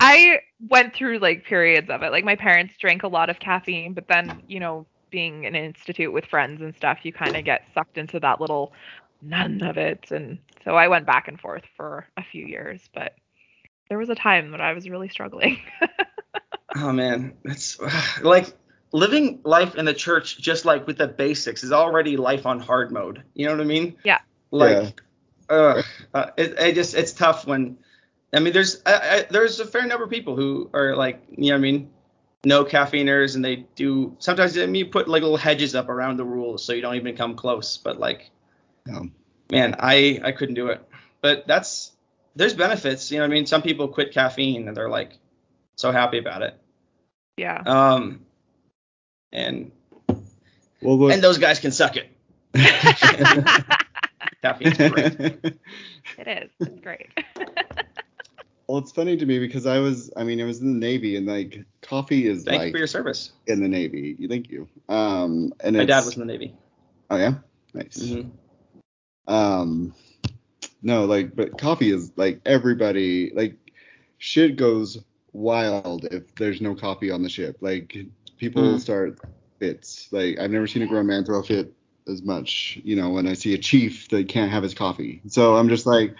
[0.00, 2.10] I went through like periods of it.
[2.10, 5.64] Like my parents drank a lot of caffeine, but then, you know, being in an
[5.64, 8.72] institute with friends and stuff, you kind of get sucked into that little
[9.22, 10.10] none of it.
[10.10, 13.14] And so I went back and forth for a few years, but
[13.88, 15.60] there was a time that I was really struggling.
[16.76, 17.78] Oh man, it's
[18.22, 18.52] like
[18.92, 22.92] living life in the church just like with the basics is already life on hard
[22.92, 23.22] mode.
[23.34, 23.96] You know what I mean?
[24.04, 24.20] Yeah.
[24.50, 25.00] Like,
[25.48, 27.76] ugh, uh, it, it just it's tough when,
[28.34, 31.50] I mean, there's I, I, there's a fair number of people who are like, you
[31.50, 31.90] know what I mean,
[32.44, 36.16] no caffeiners, and they do sometimes I mean, you put like little hedges up around
[36.18, 37.76] the rules so you don't even come close.
[37.78, 38.30] But like,
[38.86, 39.02] Yeah.
[39.50, 40.86] man, I I couldn't do it.
[41.20, 41.92] But that's
[42.36, 43.10] there's benefits.
[43.10, 43.46] You know what I mean?
[43.46, 45.12] Some people quit caffeine and they're like
[45.76, 46.58] so happy about it.
[47.36, 47.62] yeah.
[47.64, 48.20] Um,
[49.32, 49.70] and
[50.82, 52.08] Well, what, and those guys can suck it.
[54.42, 55.58] Caffeine's great.
[56.18, 56.50] It is.
[56.60, 57.08] It's great.
[58.66, 61.16] Well, it's funny to me because I was, I mean, I was in the Navy
[61.16, 63.32] and like coffee is Thank you like for your service.
[63.46, 64.16] in the Navy.
[64.28, 64.68] Thank you.
[64.88, 66.54] Um, and My dad was in the Navy.
[67.10, 67.34] Oh yeah,
[67.74, 67.98] nice.
[67.98, 68.30] Mhm.
[69.26, 69.94] Um,
[70.82, 73.56] no, like, but coffee is like everybody, like,
[74.18, 74.98] shit goes
[75.32, 77.56] wild if there's no coffee on the ship.
[77.60, 77.96] Like,
[78.38, 78.80] people Mm.
[78.80, 79.18] start
[79.58, 80.08] fits.
[80.12, 81.72] Like, I've never seen a grown man throw a fit
[82.06, 85.22] as much, you know, when I see a chief that can't have his coffee.
[85.26, 86.14] So I'm just like,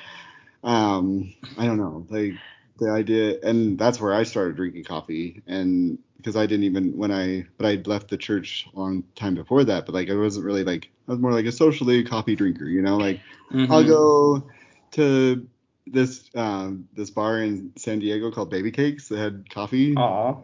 [0.64, 2.32] um, I don't know, like
[2.78, 7.12] the idea, and that's where I started drinking coffee, and because I didn't even when
[7.12, 10.46] I, but I'd left the church a long time before that, but like I wasn't
[10.46, 13.20] really like I was more like a socially coffee drinker, you know, like
[13.52, 13.70] Mhm.
[13.70, 14.50] I'll go
[14.92, 15.46] to
[15.86, 19.08] this um this bar in San Diego called Baby Cakes.
[19.08, 19.94] They had coffee.
[19.96, 20.34] Aw.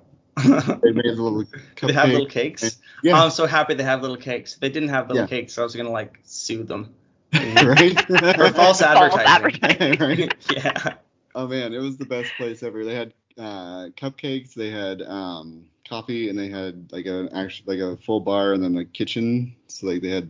[0.83, 1.81] They made a little cupcake.
[1.87, 2.79] they have little cakes.
[3.03, 4.57] Yeah, Oh, I'm so happy they have little cakes.
[4.57, 5.29] They didn't have little Yeah.
[5.29, 6.95] cakes, so I was gonna like sue them
[7.65, 7.99] right.
[8.37, 9.27] for false advertising.
[9.27, 9.99] advertising.
[10.01, 10.35] right.
[10.51, 10.95] yeah.
[11.35, 12.85] Oh man, it was the best place ever.
[12.85, 17.79] They had uh, cupcakes, they had um, coffee, and they had like an actual like
[17.79, 19.55] a full bar and then a kitchen.
[19.69, 20.29] So like they had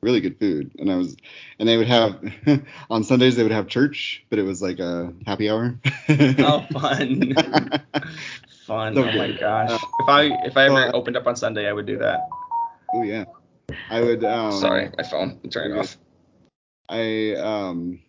[0.00, 0.70] really good food.
[0.78, 1.16] And I was,
[1.58, 2.20] and they would have
[2.90, 5.78] on Sundays they would have church, but it was like a happy hour.
[6.08, 7.34] Oh, fun.
[8.68, 8.94] Fun.
[8.94, 9.70] So oh my gosh.
[9.70, 12.28] Uh, if I if I ever well, opened up on Sunday, I would do that.
[12.94, 13.24] oh yeah,
[13.90, 14.22] I would.
[14.24, 15.40] Um, Sorry, my phone.
[15.50, 15.96] Turning it off.
[16.88, 18.00] I um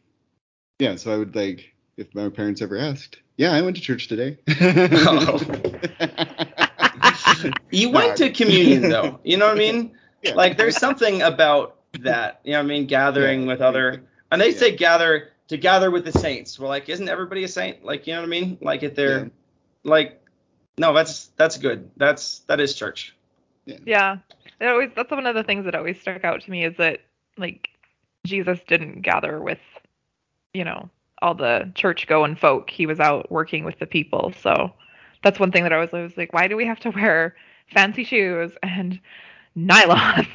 [0.80, 4.08] yeah, so I would like if my parents ever asked, yeah, I went to church
[4.08, 4.38] today.
[4.62, 5.40] Oh.
[7.72, 9.20] You went to communion though.
[9.24, 9.92] You know what I mean?
[10.22, 10.34] Yeah.
[10.34, 12.42] Like there's something about that.
[12.44, 12.88] You know what I mean?
[12.88, 13.48] Gathering Yeah.
[13.48, 14.58] with other and they Yeah.
[14.58, 16.60] say gather to gather with the saints.
[16.60, 17.86] We're like, isn't everybody a saint?
[17.86, 18.58] Like, you know what I mean?
[18.60, 19.30] Like if they're Yeah.
[19.86, 20.22] like
[20.78, 21.90] no, that's that's good.
[21.96, 23.16] That's that is church.
[23.66, 24.18] Yeah.
[24.60, 27.00] It always that's one of the things that always stuck out to me is that
[27.38, 27.70] like
[28.26, 29.60] Jesus didn't gather with,
[30.54, 30.90] you know,
[31.22, 32.70] all the church going folk.
[32.70, 34.34] He was out working with the people.
[34.42, 34.74] So
[35.24, 37.36] that's one thing that I was always like, why do we have to wear
[37.74, 39.00] fancy shoes and
[39.58, 40.28] nylons?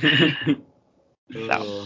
[1.34, 1.84] Oh,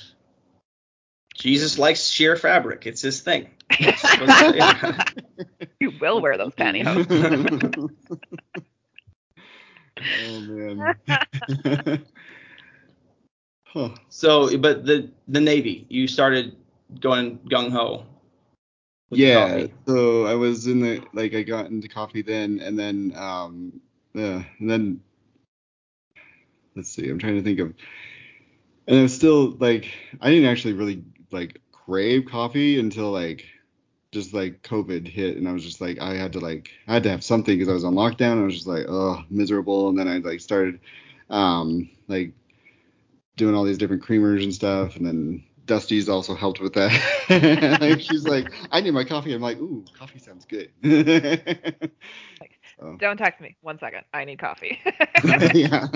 [1.34, 2.86] Jesus likes sheer fabric.
[2.86, 3.50] It's his thing.
[4.54, 5.04] Yeah.
[5.80, 7.08] you will wear those pantyhose.
[10.26, 10.94] oh man.
[13.72, 13.90] Huh.
[14.08, 16.56] So, but the the Navy, you started
[17.00, 18.04] going gung ho.
[19.10, 23.80] Yeah, so I was in the like I got into coffee then and then um
[24.14, 25.00] yeah, and then
[26.74, 27.74] let's see, I'm trying to think of
[28.86, 33.44] and I was still like I didn't actually really like crave coffee until like
[34.12, 37.02] just like COVID hit and I was just like I had to like I had
[37.04, 38.40] to have something because I was on lockdown.
[38.40, 40.80] I was just like oh miserable and then I like started
[41.30, 42.32] um like
[43.36, 46.90] doing all these different creamers and stuff and then Dusty's also helped with that.
[47.80, 49.32] like she's like I need my coffee.
[49.32, 50.70] I'm like ooh coffee sounds good.
[52.78, 53.56] so, Don't text me.
[53.60, 54.02] One second.
[54.12, 54.80] I need coffee.
[55.54, 55.86] yeah.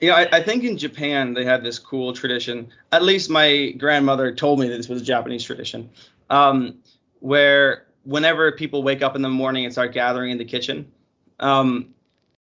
[0.00, 2.70] Yeah, I, I think in Japan they have this cool tradition.
[2.90, 5.90] At least my grandmother told me that this was a Japanese tradition,
[6.30, 6.78] um,
[7.18, 10.90] where whenever people wake up in the morning and start gathering in the kitchen,
[11.38, 11.94] um,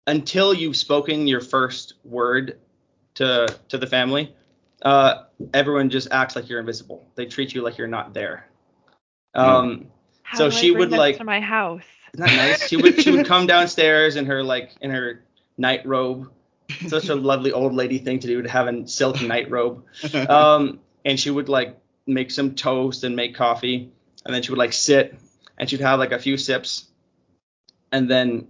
[0.08, 2.60] until you've spoken your first word
[3.16, 4.34] to to the family,
[4.82, 7.06] uh, everyone just acts like you're invisible.
[7.16, 8.48] They treat you like you're not there.
[9.34, 9.88] Um,
[10.24, 11.84] How So do I she bring would, like- to my house.
[12.14, 12.68] Isn't that nice?
[12.70, 15.26] She would she would come downstairs in her like in her
[15.58, 16.32] night robe.
[16.88, 19.84] Such a lovely old lady thing to do to have a silk night robe.
[20.30, 23.92] Um, and she would like make some toast and make coffee,
[24.26, 25.16] and then she would like sit
[25.58, 26.86] and she'd have like a few sips,
[27.92, 28.48] and then,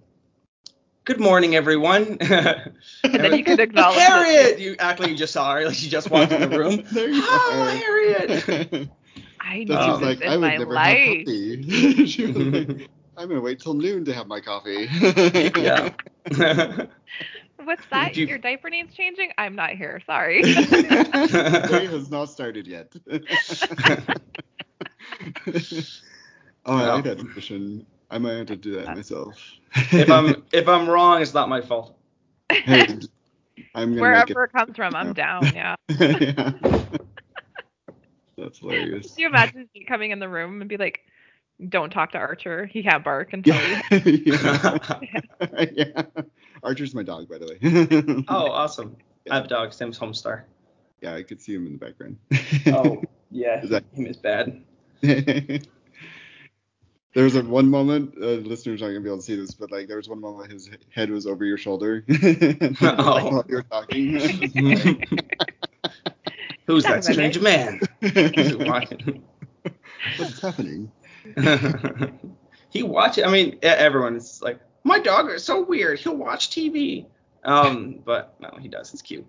[1.06, 2.18] good morning everyone.
[2.20, 4.60] And then you could acknowledge that- Harriet.
[4.60, 6.84] You act like you just saw her, like she just walked in the room.
[6.92, 7.70] There you Oh, are.
[7.72, 8.90] Harriet.
[9.40, 10.98] I need Dusty's Um, this like, in I would my never life.
[10.98, 12.06] have coffee.
[12.08, 14.88] She was like, I'm gonna wait till noon to have my coffee.
[15.62, 15.94] yeah.
[17.64, 18.18] What's that?
[18.18, 19.32] You- Your diaper needs changing?
[19.38, 20.02] I'm not here.
[20.06, 20.42] Sorry.
[20.42, 22.92] the day has not started yet.
[26.66, 26.96] oh, I No.
[26.96, 27.86] like that tradition.
[28.12, 29.36] I might have to do that myself.
[29.76, 31.98] If I'm if I'm wrong, it's not my fault.
[32.50, 32.88] hey,
[33.76, 35.46] I'm gonna Wherever it comes from, I'm down.
[35.54, 35.76] Yeah.
[36.00, 36.52] yeah.
[38.38, 39.14] That's hilarious.
[39.14, 41.00] Can you imagine me coming in the room and be like,
[41.70, 42.66] "Don't talk to Archer.
[42.66, 43.82] He can't bark until you."
[44.26, 44.70] yeah.
[45.02, 45.66] yeah.
[45.74, 46.02] yeah.
[46.64, 48.24] Archer's my dog, by the way.
[48.28, 48.98] Oh, awesome.
[49.30, 49.70] I have a dog.
[49.70, 50.44] His name's Homestar.
[51.02, 52.18] yeah, I could see him in the background.
[52.68, 53.02] Oh,
[53.32, 53.62] yeah.
[53.64, 54.62] Is that- Him is bad.
[57.16, 59.72] There was a one moment, uh, listeners aren't gonna be able to see this, but
[59.72, 62.04] like there was one moment his head was over your shoulder.
[62.82, 63.30] Oh.
[63.32, 64.12] while you were talking.
[66.68, 67.80] Who's That that strange man?
[70.18, 70.92] What's happening?
[72.70, 76.00] he watch I mean, everyone is like, my dog is so weird.
[76.00, 77.06] He'll watch TV.
[77.46, 78.92] Um, but no, he does.
[78.94, 79.26] It's cute.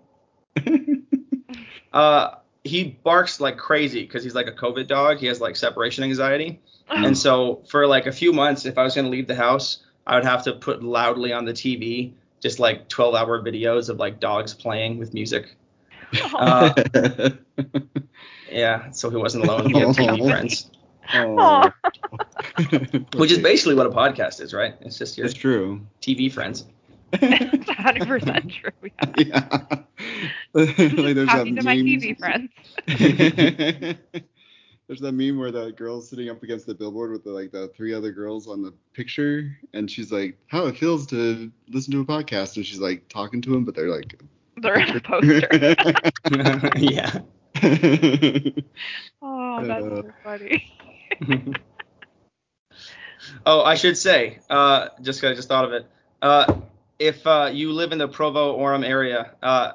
[1.93, 2.35] Uh,
[2.67, 5.17] he barks like crazy because he's like a COVID dog.
[5.17, 6.61] He has like separation anxiety.
[6.89, 10.15] And so for like a few months, if I was gonna leave the house, I
[10.15, 14.19] would have to put loudly on the TV just like 12 hour videos of like
[14.19, 15.55] dogs playing with music.
[16.33, 16.73] Uh,
[18.51, 19.69] yeah, so he wasn't alone.
[19.69, 20.69] He had TV friends,
[23.15, 24.75] which is basically what a podcast is, right?
[24.81, 25.81] It's just your It's true.
[26.01, 26.65] TV friends.
[27.77, 28.71] It's 100% true.
[29.15, 29.15] Yeah.
[29.17, 29.67] Yeah.
[30.53, 31.85] like there's Talking that to my meme.
[31.85, 32.49] TV friends.
[34.87, 37.67] There's that meme where the girl's sitting up against the billboard with the, like the
[37.75, 41.99] three other girls on the picture, and she's like, "How it feels to listen to
[41.99, 44.17] a podcast," and she's like talking to him, but they're like,
[44.55, 45.49] They're in a poster.
[46.77, 47.19] yeah.
[49.21, 50.71] Oh, that's Uh, so funny.
[53.45, 55.85] oh, I should say, uh, just 'cause I just thought of it.
[56.21, 56.61] Uh,
[56.99, 59.73] if uh, you live in the Provo Orem area, uh,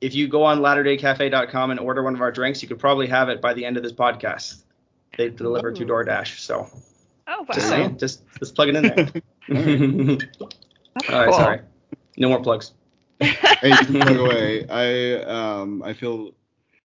[0.00, 3.28] if you go on latterdaycafe.com and order one of our drinks, you could probably have
[3.28, 4.62] it by the end of this podcast.
[5.16, 5.86] They deliver to Ooh.
[5.86, 6.38] DoorDash.
[6.40, 6.68] So
[7.26, 9.08] Oh, just saying, just just plug it in there.
[11.10, 11.32] All right, cool.
[11.32, 11.60] sorry.
[12.18, 12.72] No more plugs.
[13.20, 14.68] hey, you can plug away.
[14.68, 16.32] I um I feel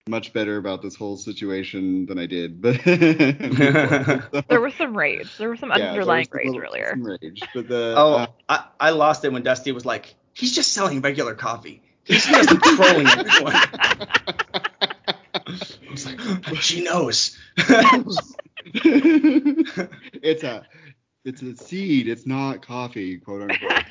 [0.09, 2.77] much better about this whole situation than I did, but
[4.49, 5.37] There was some rage.
[5.39, 6.91] There was some Yeah, underlying was rage little- earlier.
[6.91, 10.55] some rage, but the Oh, uh, I, I lost it when Dusty was like, he's
[10.55, 11.83] just selling regular coffee.
[12.05, 13.55] He's just trolling everyone.
[15.35, 16.19] I was like,
[16.61, 17.39] she knows.
[18.75, 20.67] it's a
[21.25, 22.09] it's a seed.
[22.09, 23.83] It's not coffee, quote unquote.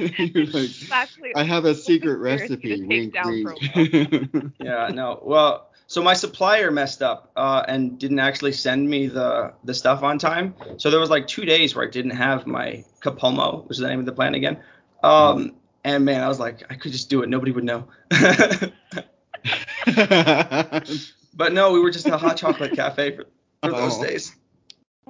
[0.52, 2.82] Like, It's I have a secret recipe.
[2.82, 4.54] Wink, wink.
[4.58, 5.20] yeah, no.
[5.22, 10.02] Well, so my supplier messed up uh, and didn't actually send me the the stuff
[10.02, 10.54] on time.
[10.78, 13.88] So there was like two days where I didn't have my Capomo, which is the
[13.88, 14.58] name of the plant again.
[15.02, 17.28] Um, and man, I was like, I could just do it.
[17.28, 17.88] Nobody would know.
[21.34, 23.24] but no, we were just in a hot chocolate cafe for,
[23.62, 24.04] for those Oh.
[24.04, 24.34] days.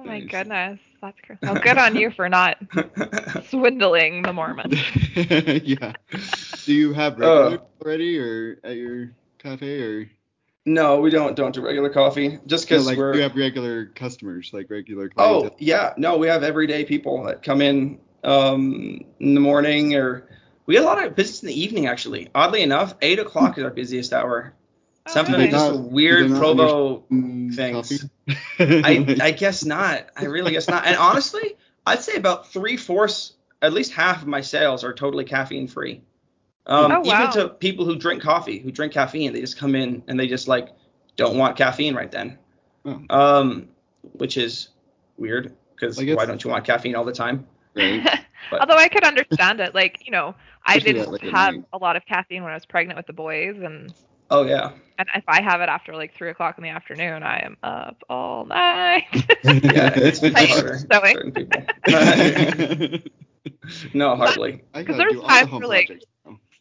[0.01, 2.57] Oh my goodness, that's cr- well, good on you for not
[3.49, 4.79] swindling the Mormons.
[5.63, 5.93] yeah.
[6.65, 10.11] Do you have regular already, or at your cafe, or
[10.65, 13.11] no, we don't don't do regular coffee just no, like we're.
[13.11, 15.11] do you have regular customers, like regular?
[15.17, 20.27] Oh yeah, no, we have everyday people that come in um, in the morning, or
[20.65, 21.85] we get a lot of business in the evening.
[21.85, 24.55] Actually, oddly enough, eight o'clock is our busiest hour.
[25.05, 25.49] Oh, Something really?
[25.49, 27.03] just not- weird do they not Provo.
[27.09, 27.55] Things.
[27.55, 28.09] coffee?
[28.59, 30.07] I I guess not.
[30.15, 30.85] I really guess not.
[30.85, 31.55] And honestly,
[31.85, 36.01] I'd say about three fourths, at least half of my sales are totally caffeine free.
[36.67, 37.29] Um, Oh, wow.
[37.29, 40.27] Even to people who drink coffee, who drink caffeine, they just come in and they
[40.27, 40.69] just like
[41.15, 42.37] don't want caffeine right then.
[42.85, 43.01] Oh.
[43.09, 43.69] Um,
[44.13, 44.69] which is
[45.17, 47.47] weird because I guess- why don't you want caffeine all the time?
[47.75, 48.19] right.
[48.49, 50.33] But- Although I could understand it, like you know,
[50.65, 53.13] I didn't at, like, have a lot of caffeine when I was pregnant with the
[53.13, 53.93] boys, and
[54.31, 54.71] Oh yeah.
[54.97, 58.01] and if I have it after like three o'clock in the afternoon, I am up
[58.09, 59.05] all night.
[59.43, 60.77] Yeah, it's Like, harder.
[60.79, 61.15] for sewing.
[61.15, 63.01] certain people.
[63.93, 64.63] no, hardly.
[64.73, 66.05] Because there's do all times home where, like, projects.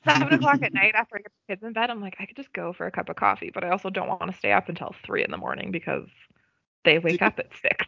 [0.05, 2.37] Seven o'clock at night after I get the kids in bed, I'm like, I could
[2.37, 4.69] just go for a cup of coffee, but I also don't want to stay up
[4.71, 6.09] until three in the morning because
[6.85, 7.87] they wake up at six.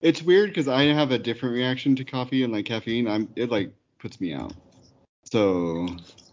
[0.00, 3.06] It's weird because I have a different reaction to coffee and like caffeine.
[3.06, 4.54] I'm it like puts me out.
[5.30, 5.86] So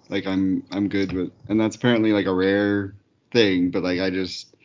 [0.10, 2.96] like I'm I'm good with and that's apparently like a rare
[3.32, 4.56] thing, but like I just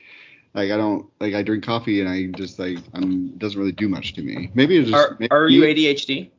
[0.55, 3.73] like I don't like I drink coffee and I just like I'm it doesn't really
[3.73, 4.51] do much to me.
[4.55, 6.31] Maybe it's just Are, maybe, are you ADHD?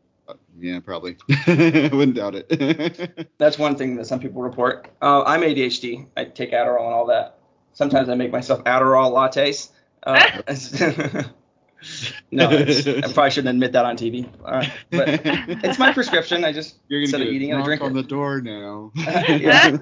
[0.59, 1.17] Yeah, probably.
[1.29, 3.27] I wouldn't doubt it.
[3.37, 4.87] That's one thing that some people report.
[5.01, 6.07] Uh, I'm ADHD.
[6.15, 7.39] I take Adderall and all that.
[7.73, 9.69] Sometimes I make myself Adderall lattes.
[10.03, 11.23] Uh,
[12.31, 14.27] no, I probably shouldn't admit that on TV.
[14.45, 15.07] All right, but
[15.63, 16.43] it's my prescription.
[16.45, 17.93] I just You're instead gonna of get eating a it, I knock drink on it.
[17.95, 18.91] the door now.
[18.95, 19.77] Yeah.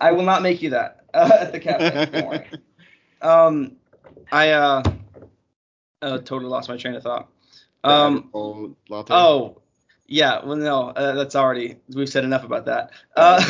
[0.00, 2.06] I will not make you that uh, at the cafe.
[2.12, 2.46] Don't worry.
[3.22, 3.76] Um,
[4.32, 4.82] I uh,
[6.02, 7.28] uh, totally lost my train of thought.
[7.84, 8.76] Um, Oh,
[9.10, 9.62] oh,
[10.06, 10.44] yeah.
[10.44, 12.90] Well, no, uh, that's already we've said enough about that.
[13.16, 13.40] Uh,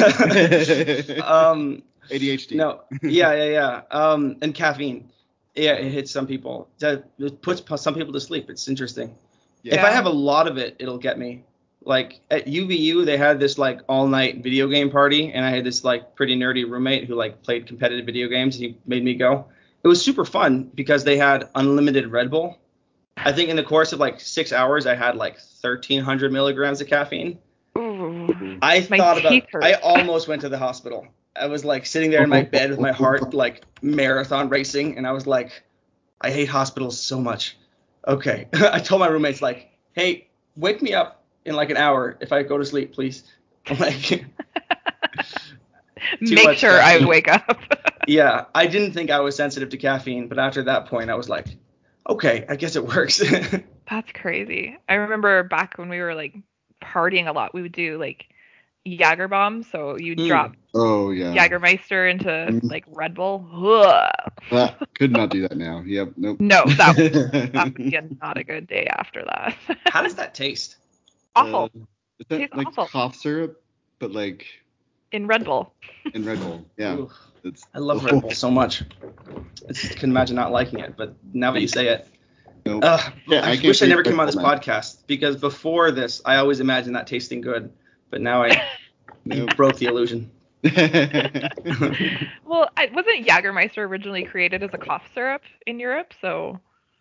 [1.24, 2.56] um, ADHD.
[2.56, 3.82] no, yeah, yeah, yeah.
[3.90, 5.10] Um, and caffeine.
[5.54, 6.68] Yeah, it hits some people.
[6.78, 8.50] That it puts some people to sleep.
[8.50, 9.14] It's interesting.
[9.62, 9.74] Yeah.
[9.76, 11.44] If I have a lot of it, it'll get me.
[11.82, 15.64] Like at UVU, they had this like all night video game party, and I had
[15.64, 18.56] this like pretty nerdy roommate who like played competitive video games.
[18.56, 19.46] And he made me go,
[19.82, 22.58] it was super fun because they had unlimited Red Bull.
[23.16, 26.86] I think in the course of like six hours, I had like 1,300 milligrams of
[26.86, 27.38] caffeine.
[27.76, 28.58] Ooh.
[28.62, 29.50] I thought about.
[29.50, 29.64] hurt.
[29.64, 31.06] I almost went to the hospital.
[31.36, 35.06] I was like sitting there in my bed with my heart like marathon racing, and
[35.06, 35.62] I was like,
[36.20, 37.56] I hate hospitals so much.
[38.06, 42.32] Okay, I told my roommates like, hey, wake me up in like an hour if
[42.32, 43.24] I go to sleep, please.
[43.78, 44.24] Like,
[46.20, 47.60] Make sure I wake up.
[48.08, 51.28] yeah, I didn't think I was sensitive to caffeine, but after that point, I was
[51.28, 51.46] like,
[52.08, 53.22] okay, I guess it works.
[53.90, 54.76] That's crazy.
[54.88, 56.34] I remember back when we were like
[56.82, 58.26] partying a lot, we would do like
[58.86, 59.68] Jager bombs.
[59.70, 60.26] So you Mm.
[60.28, 61.34] drop Oh yeah.
[61.34, 62.70] Jagermeister into Mm.
[62.70, 63.46] like Red Bull.
[63.52, 64.10] Ugh.
[64.52, 65.82] Ah, could not do that now.
[65.84, 66.14] Yep.
[66.16, 66.40] Nope.
[66.40, 67.12] No, that would,
[67.52, 69.56] that would be not a good day after that.
[69.86, 70.76] How does that taste?
[71.36, 71.70] Awful.
[71.74, 71.78] Uh,
[72.18, 72.86] is that Tastes like awful.
[72.86, 73.60] cough syrup,
[73.98, 74.46] but like
[75.12, 75.72] In Red Bull.
[76.14, 76.64] in Red Bull?
[76.76, 76.96] Yeah.
[77.44, 78.82] It's, I love Red Bull so much.
[79.68, 82.06] I just can imagine not liking it, but now that you say it,
[82.66, 82.84] Nope.
[82.84, 86.36] Ugh, Yeah, I, I wish I never came on this podcast because before this, I
[86.36, 87.72] always imagined that tasting good,
[88.10, 88.62] but now I
[89.24, 89.56] you Nope.
[89.56, 90.30] broke the illusion.
[92.44, 96.12] Well, I, wasn't Jagermeister originally created as a cough syrup in Europe?
[96.20, 96.60] So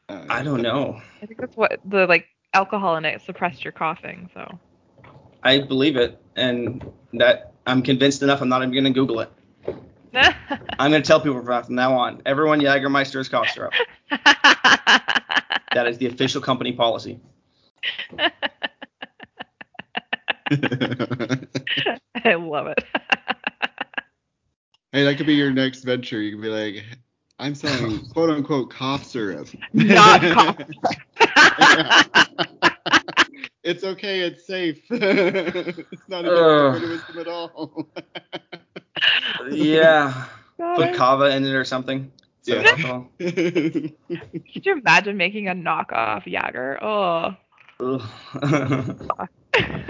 [0.09, 1.01] Uh, I don't know.
[1.21, 4.29] I think that's what the like alcohol in it suppressed your coughing.
[4.33, 4.59] So
[5.43, 6.83] I believe it, and
[7.13, 8.41] that I'm convinced enough.
[8.41, 9.31] I'm not even gonna Google it.
[10.79, 12.21] I'm gonna tell people from now on.
[12.25, 13.73] Everyone Jagermeister is cough syrup.
[15.73, 17.19] That is the official company policy.
[22.25, 22.83] I love it.
[24.91, 26.21] hey, that could be your next venture.
[26.21, 26.83] You could be like,
[27.37, 29.47] I'm selling quote unquote cough syrup.
[29.73, 30.57] Not cough
[33.63, 34.21] it's okay.
[34.21, 34.81] It's safe.
[34.89, 36.79] it's not a Ugh.
[36.79, 37.87] criticism at all.
[39.51, 40.25] Yeah,
[40.57, 42.11] God, put I- kava in it or something.
[42.47, 43.03] instead Yeah.
[43.19, 46.77] Could you imagine making a knockoff Jager?
[46.83, 47.35] Oh.
[47.79, 48.01] Ugh.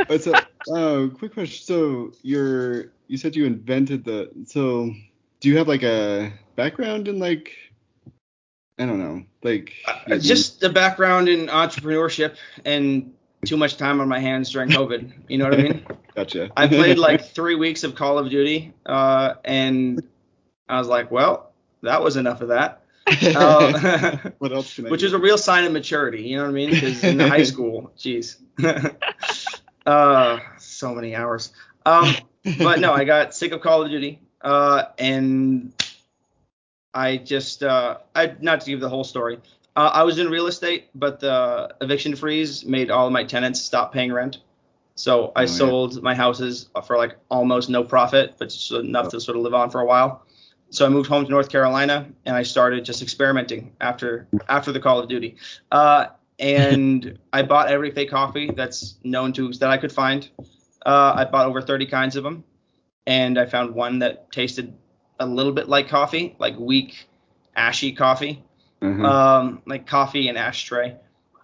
[0.08, 0.34] But so,
[0.72, 1.66] uh, quick question.
[1.66, 4.30] So, you're you said you invented the.
[4.46, 4.94] So,
[5.40, 7.56] do you have like a background in like,
[8.78, 12.36] I don't know, like Uh, just the background in entrepreneurship
[12.66, 13.14] and
[13.46, 15.12] too much time on my hands during COVID.
[15.28, 15.86] You know what I mean?
[16.16, 16.52] Gotcha.
[16.58, 20.02] I played like three weeks of Call of Duty, uh, and
[20.68, 21.52] I was like, well,
[21.82, 22.84] that was enough of that.
[23.08, 24.90] Uh, what else can I?
[24.90, 25.08] which do?
[25.08, 26.24] is a real sign of maturity.
[26.24, 26.70] You know what I mean?
[26.72, 28.36] Because in high school, jeez,
[29.90, 31.52] uh, so many hours.
[31.86, 32.14] Um,
[32.60, 35.74] but no, I got sick of Call of Duty, uh, and
[36.94, 39.40] I just, uh, I not to give the whole story.
[39.76, 43.62] Uh, I was in real estate, but the eviction freeze made all of my tenants
[43.62, 44.40] stop paying rent.
[44.96, 45.46] So I Oh, yeah.
[45.46, 49.54] sold my houses for like almost no profit, but just enough to sort of live
[49.54, 50.24] on for a while.
[50.72, 54.80] So I moved home to North Carolina and I started just experimenting after after the
[54.80, 55.38] Call of Duty.
[55.72, 56.08] Uh,
[56.40, 60.28] and I bought every fake coffee that's known to that I could find.
[60.86, 62.44] Uh, I bought over 30 kinds of them,
[63.06, 64.74] and I found one that tasted
[65.20, 67.08] a little bit like coffee, like weak,
[67.56, 68.44] ashy coffee,
[68.82, 69.06] Uh-huh.
[69.06, 70.96] um, like coffee and ashtray.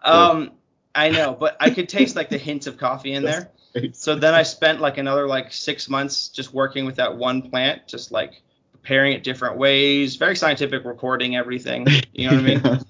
[0.04, 0.52] Um,
[0.94, 3.52] I know, but I could taste like the hints of coffee in there.
[3.92, 7.88] So then I spent like another like six months just working with that one plant,
[7.88, 8.42] just like
[8.72, 11.86] preparing it different ways, very scientific, recording everything.
[12.14, 12.80] You know what I mean?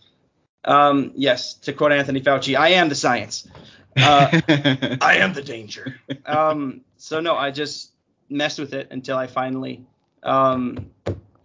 [0.65, 3.47] Um, yes, to quote Anthony Fauci, I am the science.
[3.95, 4.41] Uh,
[5.01, 5.99] I am the danger.
[6.25, 7.91] Um, so no, I just
[8.29, 9.85] messed with it until I finally
[10.23, 10.89] um,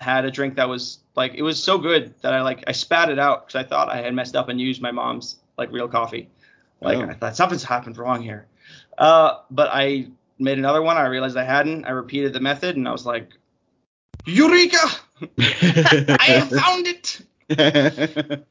[0.01, 3.11] had a drink that was like it was so good that I like I spat
[3.11, 5.89] it out because I thought I had messed up and used my mom's like real
[5.89, 6.29] coffee.
[6.81, 7.03] Like Oh.
[7.03, 8.47] I thought something's happened wrong here.
[8.97, 10.09] Uh, but I
[10.39, 10.97] made another one.
[10.97, 11.85] I realized I hadn't.
[11.85, 13.31] I repeated the method and I was like,
[14.25, 14.79] Eureka!
[15.39, 17.21] I have found it.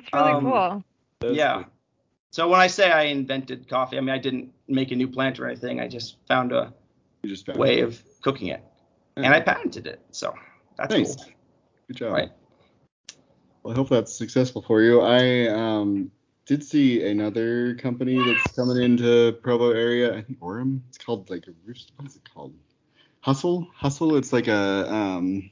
[0.00, 0.84] That's really Um, cool.
[1.20, 1.54] That's yeah.
[1.54, 1.64] cool.
[2.30, 5.40] So when I say I invented coffee, I mean I didn't make a new plant
[5.40, 5.80] or anything.
[5.80, 6.72] I just found a
[7.22, 7.84] You just found way it.
[7.84, 8.62] of cooking it,
[9.16, 9.24] Yeah.
[9.24, 10.00] and I patented it.
[10.10, 10.34] So
[10.76, 11.16] that's Nice.
[11.16, 11.24] cool.
[11.88, 12.12] Good job.
[12.12, 12.30] Right.
[13.62, 15.00] Well, I hope that's successful for you.
[15.00, 16.10] I um,
[16.46, 20.14] did see another company that's coming into Provo area.
[20.16, 20.80] I think Orem.
[20.88, 22.54] It's called like a roost- what is it called?
[23.20, 23.66] Hustle.
[23.74, 24.16] Hustle.
[24.16, 25.50] It's like a um.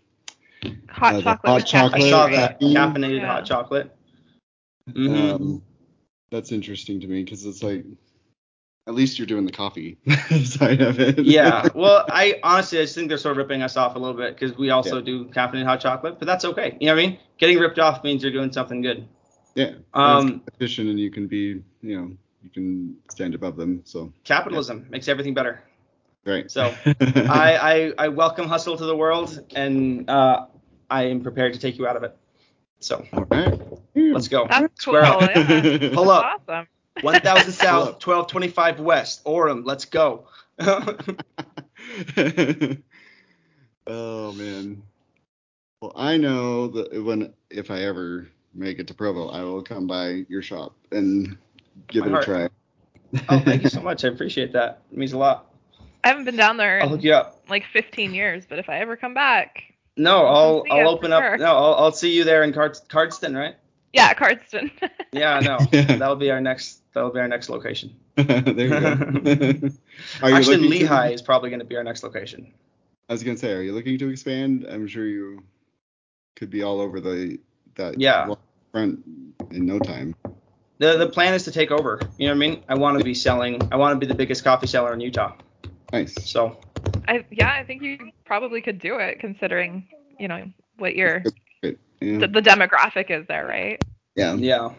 [0.91, 1.51] Hot uh, chocolate.
[1.53, 1.93] hot chocolate.
[2.01, 3.27] caffeine, Saw that caffeinated Yeah.
[3.27, 3.96] hot chocolate.
[4.91, 5.35] Mhm.
[5.35, 5.63] Um,
[6.31, 7.85] that's interesting to me because it's like
[8.87, 9.99] at least you're doing the coffee
[10.45, 11.19] side of it.
[11.19, 11.69] yeah.
[11.75, 14.39] Well, I honestly I just think they're sort of ripping us off a little bit
[14.39, 15.03] because we also Yeah.
[15.03, 16.77] do caffeinated hot chocolate, but that's okay.
[16.81, 17.19] You know what I mean?
[17.39, 19.09] Getting ripped off means you're doing something good.
[19.55, 19.73] yeah.
[19.95, 23.83] Um, competition and you can be you know you can stand above them.
[23.85, 25.63] So Capitalism makes everything better.
[26.25, 26.49] right.
[26.51, 26.75] So
[27.29, 30.47] I, I I welcome hustle to the world, and uh,
[30.91, 32.17] I am prepared to take you out of it.
[32.81, 33.59] So All right.
[33.95, 34.47] let's go.
[34.49, 34.95] That's cool.
[34.95, 35.21] Square up.
[35.37, 35.89] Yeah.
[35.95, 36.41] Pull up.
[36.49, 36.67] Awesome.
[37.01, 38.07] 1000 South, up.
[38.07, 39.63] 1225 West, Orem.
[39.65, 40.27] Let's go.
[43.87, 44.83] oh man.
[45.81, 49.87] Well, I know that when if I ever make it to Provo, I will come
[49.87, 51.37] by your shop and
[51.89, 52.23] give My it heart.
[52.23, 52.49] a try.
[53.29, 54.05] oh, thank you so much.
[54.05, 54.83] I appreciate that.
[54.91, 55.53] It means a lot.
[56.03, 57.43] I haven't been down there I'll in hook you up.
[57.49, 61.23] like 15 years, but if I ever come back, No, I'll I'll open up.
[61.23, 61.39] sure.
[61.39, 63.57] No, I'll, I'll see you there in Card, Cardston, right?
[63.93, 64.71] yeah, Cardston.
[65.13, 65.59] Yeah, no.
[65.73, 65.97] Yeah.
[65.97, 66.83] That'll be our next.
[66.93, 67.95] That'll be our next location.
[68.17, 68.77] there you go.
[70.23, 72.53] Are you Actually, looking to- Lehi is probably going to be our next location.
[73.09, 74.67] I was gonna say, are you looking to expand?
[74.69, 75.43] I'm sure you
[76.35, 77.39] could be all over the
[77.77, 78.35] that Yeah.
[78.73, 79.01] front
[79.53, 80.15] in no time.
[80.79, 82.01] The the plan is to take over.
[82.19, 82.65] You know what I mean?
[82.69, 83.61] I want to be selling.
[83.73, 85.35] I want to be the biggest coffee seller in Utah.
[85.93, 86.15] Nice.
[86.29, 86.59] So
[87.09, 89.87] I yeah, I think you probably could do it considering
[90.19, 90.45] you know
[90.79, 91.23] what your
[91.63, 91.71] Yeah.
[92.01, 93.83] the, the demographic is there, right?
[94.15, 94.35] yeah.
[94.35, 94.71] yeah.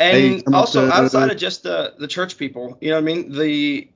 [0.00, 3.04] And come also to- outside of just the the church people, you know what I
[3.04, 3.32] mean?
[3.32, 3.88] The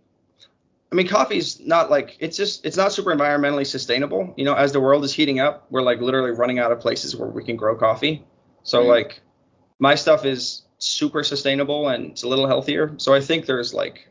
[0.91, 4.35] I mean coffee's not like it's just it's not super environmentally sustainable.
[4.37, 7.15] You know, as the world is heating up, we're like literally running out of places
[7.17, 8.25] where we can grow coffee.
[8.65, 9.07] So Right.
[9.07, 9.21] like
[9.79, 12.93] my stuff is super sustainable and it's a little healthier.
[12.97, 14.09] So I think there's like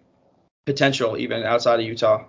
[0.65, 2.23] potential even outside of Utah.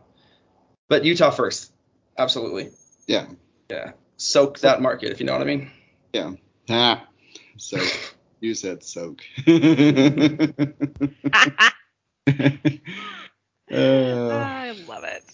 [0.93, 1.73] But Utah first.
[2.19, 2.69] Absolutely.
[3.07, 3.29] Yeah.
[3.71, 3.93] Yeah.
[4.19, 5.71] Soak that market if you know what I mean.
[6.13, 6.33] Yeah.
[6.69, 7.09] Ah.
[7.57, 7.79] So
[8.41, 9.23] you said soak.
[9.47, 9.49] uh,
[13.73, 15.25] I love it.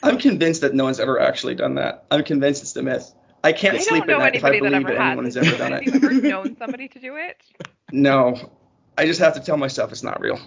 [0.00, 2.04] I'm convinced that no one's ever actually done that.
[2.12, 3.12] I'm convinced it's a myth.
[3.42, 5.24] I can't I sleep don't at night if I anybody that believe ever that anyone
[5.24, 5.92] has ever done it.
[5.92, 7.42] Have you ever known somebody to do it?
[7.90, 8.52] no.
[8.96, 10.38] I just have to tell myself it's not real.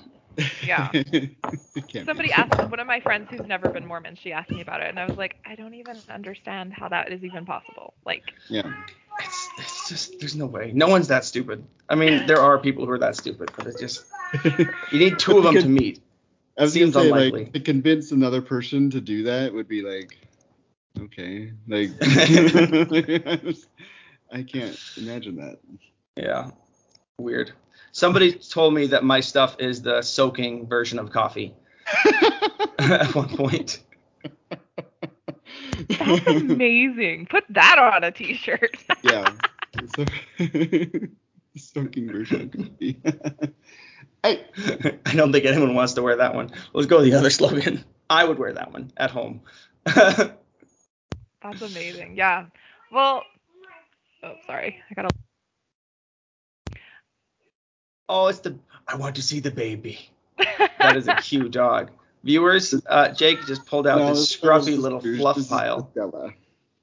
[0.65, 0.91] Yeah.
[2.05, 4.17] Somebody asked one of my friends who's never been Mormon.
[4.21, 7.11] She asked me about it, and I was like, I don't even understand how that
[7.11, 7.93] is even possible.
[8.05, 8.71] Like, Yeah.
[9.19, 10.71] It's, it's just there's no way.
[10.73, 11.63] No one's that stupid.
[11.88, 14.05] I mean, there are people who are that stupid, but it's just
[14.91, 16.01] you need two of them to meet.
[16.57, 17.43] I was Seems gonna say unlikely.
[17.45, 20.17] like to convince another person to do that would be like,
[20.99, 21.91] okay, like
[24.31, 25.59] I can't imagine that.
[26.15, 26.51] Yeah.
[27.20, 27.51] Weird.
[27.91, 31.53] Somebody told me that my stuff is the soaking version of coffee
[32.80, 33.82] at one point.
[35.89, 37.28] that's amazing.
[37.28, 38.78] Put that on a t-shirt.
[39.03, 39.30] yeah.
[39.95, 40.05] So,
[41.55, 42.99] soaking version of coffee.
[44.24, 44.45] hey.
[45.05, 46.49] I don't think anyone wants to wear that one.
[46.74, 47.84] Let's go with the other slogan.
[48.09, 49.41] I would wear that one at home.
[49.86, 52.16] That's amazing.
[52.16, 52.45] Yeah.
[52.91, 53.24] Well,
[54.24, 54.82] oh, sorry.
[54.89, 55.09] I gotta.
[58.10, 60.10] Oh, it's the I want to see the baby.
[60.80, 61.91] That is a cute dog.
[62.24, 65.47] Viewers, uh, Jake just pulled out No, this this scruffy is- little this fluff is
[65.47, 65.89] pile.
[65.91, 66.32] Stella.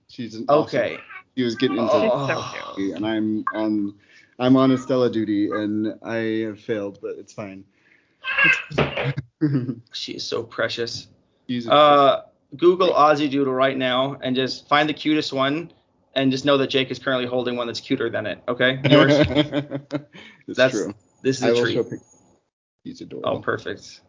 [0.09, 0.99] She's an awesome- Okay.
[1.37, 2.75] She was getting into Oh.
[2.77, 3.95] She's so and I'm on
[4.39, 7.64] I'm on Estella duty and I have failed, but it's fine.
[9.93, 11.09] She is so precious.
[11.49, 12.23] She's Uh,
[12.57, 15.73] Google Aussie Doodle right now and just find the cutest one,
[16.14, 18.43] and just know that Jake is currently holding one that's cuter than it.
[18.49, 19.14] Okay, yours.
[20.47, 20.95] it's that's true.
[21.23, 21.75] This is I a will treat.
[21.75, 22.07] show pictures.
[22.85, 23.29] He's adorable.
[23.29, 24.01] Oh, perfect.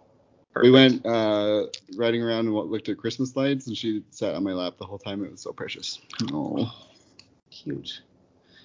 [0.53, 0.63] perfect.
[0.63, 4.43] We went uh, riding around and wa- looked at Christmas lights, and she sat on
[4.43, 5.23] my lap the whole time.
[5.25, 5.99] It was so precious.
[6.31, 6.71] Oh,
[7.49, 8.01] Cute.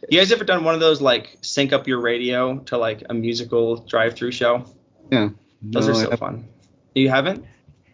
[0.08, 3.14] You guys ever done one of those like sync up your radio to like a
[3.14, 4.64] musical drive-through show?
[5.10, 5.30] yeah.
[5.62, 6.48] Those no, are so fun.
[6.94, 7.44] You haven't?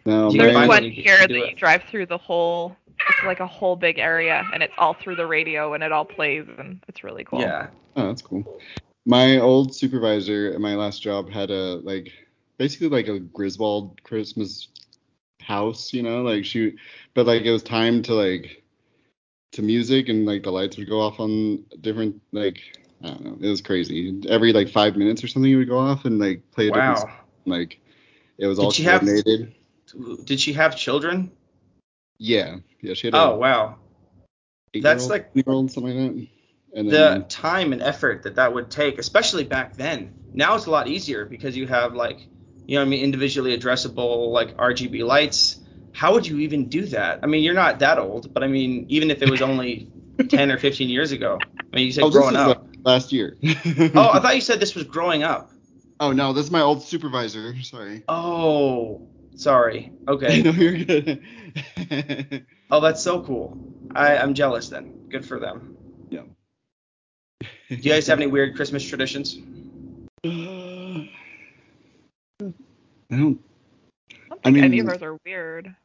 [0.05, 2.75] No, You but There's find one it, you here that you drive through the whole.
[2.87, 6.05] It's like a whole big area, and it's all through the radio, and it all
[6.05, 7.39] plays, and it's really cool.
[7.41, 7.67] Yeah.
[7.95, 8.61] Oh, that's cool.
[9.05, 12.11] My old supervisor at my last job had a like
[12.57, 14.69] basically like a Griswold Christmas
[15.41, 16.75] house, you know, like she
[17.13, 18.63] but like it was timed to like
[19.51, 22.59] to music and like the lights would go off on different like
[23.03, 24.21] I don't know, it was crazy.
[24.29, 26.95] Every like five minutes or something it would go off and like play a different
[26.95, 27.01] Wow.
[27.01, 27.11] song.
[27.45, 27.79] like
[28.37, 29.53] it was Did all she have- coordinated.
[30.25, 31.29] Did she have children?
[32.17, 32.57] Yeah.
[32.81, 33.75] Yeah, she had a Oh wow.
[34.73, 36.27] That's like- something like that.
[36.75, 40.13] And the time and effort that that would take, especially back then.
[40.33, 42.19] Now it's a lot easier because you have like,
[42.65, 45.59] you know, what I mean, individually addressable like RGB lights.
[45.91, 47.19] How would you even do that?
[47.21, 49.91] I mean, you're not that old, but I mean, even if it was only
[50.29, 51.37] 10 or 15 years ago.
[51.71, 52.67] I mean, you said oh, this growing up.
[52.83, 53.37] last year.
[53.43, 55.51] oh, I thought you said this was growing up.
[55.99, 57.55] Oh no, this is my old supervisor.
[57.61, 58.03] Sorry.
[58.07, 59.91] Oh, sorry.
[60.07, 60.41] Okay.
[60.41, 62.45] no, you're good.
[62.71, 63.57] Oh, that's so cool.
[63.93, 65.07] I, I'm jealous then.
[65.09, 65.72] Good for them.
[67.75, 67.81] Yeah.
[67.81, 69.37] Do you guys have any weird Christmas traditions?
[70.25, 71.09] I
[73.09, 73.09] don't.
[73.11, 73.17] I
[74.29, 75.75] don't I think any of ours are weird.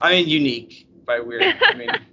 [0.00, 1.42] I mean, unique by weird.
[1.62, 1.88] I mean,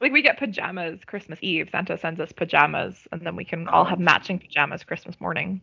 [0.00, 1.68] Like we get pajamas Christmas Eve.
[1.70, 5.60] Santa sends us pajamas, and then we can all have matching pajamas Christmas morning.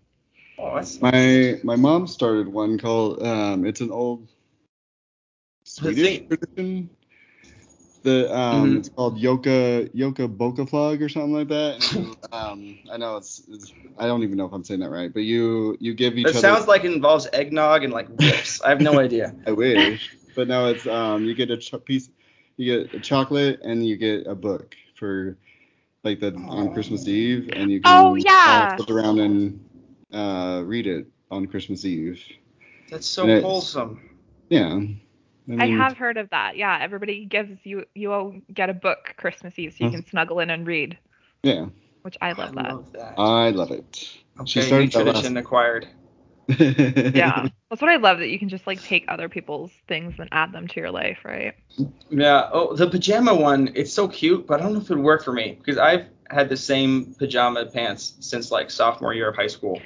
[0.59, 4.27] Oh, My my mom started one called um it's an old
[5.63, 6.89] Swedish tradition.
[8.03, 8.77] The um Mhm.
[8.77, 11.75] it's called Yoka Yoka Boca Flog or something like that.
[11.95, 15.11] And, um I know it's, it's I don't even know if I'm saying that right,
[15.13, 18.61] but you you give each It other sounds like it involves eggnog and like whips.
[18.61, 19.35] I have no idea.
[19.45, 20.09] I wish.
[20.35, 22.09] but no, it's um you get a ch- piece
[22.55, 25.37] you get a chocolate and you get a book for
[26.03, 28.71] like the on Christmas Eve and you can Oh, yeah.
[28.71, 29.59] all sit around and
[30.13, 32.21] uh read it on Christmas Eve.
[32.89, 33.99] That's so And it's- wholesome.
[34.49, 34.79] Yeah.
[35.49, 36.57] I mean, have heard of that.
[36.57, 39.97] Yeah, everybody gives you you all get a book Christmas Eve so you Huh.
[39.97, 40.09] can mm.
[40.09, 40.97] snuggle in and read,
[41.43, 41.67] Yeah.
[42.01, 42.73] which I love I that.
[42.75, 43.13] love that.
[43.17, 43.95] I love it.
[44.45, 45.87] she okay, started new that last- tradition acquired.
[46.49, 50.29] Yeah, that's what I love that you can just like take other people's things and
[50.31, 51.53] add them to your life, right?
[52.09, 52.49] Yeah.
[52.53, 55.23] Oh, the pajama one, it's so cute, but I don't know if it would work
[55.25, 59.47] for me because I've had the same pajama pants since like sophomore year of high
[59.47, 59.81] school.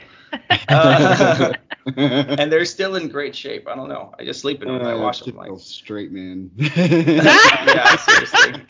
[0.70, 1.54] Uh,
[1.98, 3.68] and they're still in great shape.
[3.68, 4.14] I don't know.
[4.20, 4.82] I just sleep in them.
[4.86, 5.62] I Uh, wash them typical like.
[5.64, 6.50] straight man.
[6.58, 8.62] yeah, seriously.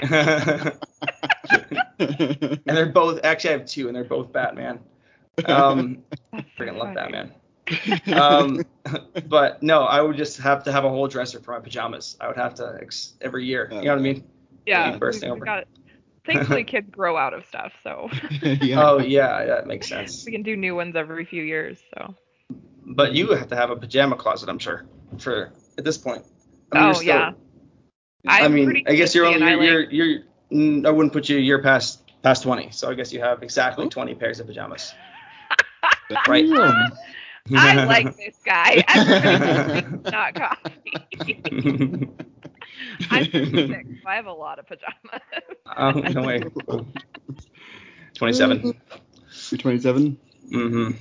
[2.00, 4.80] and they're both actually I have two, and they're both Batman.
[5.46, 6.96] Um, That's so freaking love.
[6.96, 7.32] Batman.
[8.14, 8.62] Um,
[9.28, 12.18] but no, I would just have to have a whole dresser for my pajamas.
[12.20, 13.70] I would have to ex- every year.
[13.72, 14.24] You know what I mean?
[14.66, 15.46] Yeah, Yeah, bursting we- we over.
[15.46, 15.68] got-
[16.26, 18.10] Thankfully, kids grow out of stuff, so
[18.42, 18.84] yeah.
[18.84, 20.26] Oh yeah, that makes sense.
[20.26, 21.80] we can do new ones every few years.
[21.96, 22.16] So.
[22.86, 24.86] But you have to have a pajama closet, I'm sure,
[25.20, 26.24] for at this point.
[26.72, 27.32] I mean, oh still- yeah.
[28.28, 31.14] I I'm mean, I guess you're kitschy only I you're, like- you're, you're I wouldn't
[31.14, 34.40] put you a year past past 20, so I guess you have exactly 20 pairs
[34.40, 34.94] of pajamas.
[36.28, 36.46] right.
[36.48, 36.92] Damn.
[37.56, 38.84] I like this guy.
[38.88, 42.10] Everybody drinks not coffee.
[43.10, 45.22] I'm 26, so I have a lot of pajamas.
[45.78, 46.42] oh, no way.
[48.16, 48.74] 27.
[49.50, 50.18] You're 27.
[50.54, 50.92] Mm-hmm.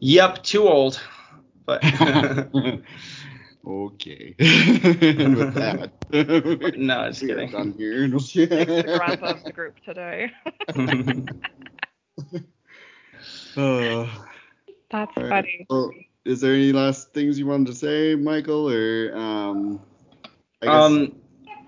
[0.00, 1.00] Yep, too old.
[1.66, 1.82] But
[3.66, 4.34] okay.
[4.38, 5.92] with that,
[6.76, 7.50] no, just we are kidding.
[7.50, 8.08] done here.
[8.08, 10.30] the grump of the group today.
[13.56, 14.06] Uh,
[14.90, 15.30] That's all right.
[15.30, 15.66] funny.
[15.70, 15.90] Well,
[16.24, 19.93] is there any last things you wanted to say, Michael, or um, I guess
[20.68, 21.16] um,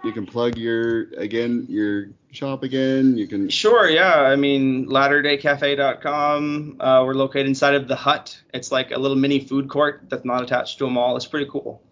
[0.04, 3.16] you can plug your again your shop again.
[3.16, 3.48] You can.
[3.48, 4.20] Sure, yeah.
[4.20, 6.76] I mean, latterdaycafe.com.
[6.80, 8.40] Uh, we're located inside of the Hut.
[8.54, 11.16] It's like a little mini food court that's not attached to a mall.
[11.16, 11.82] It's pretty cool.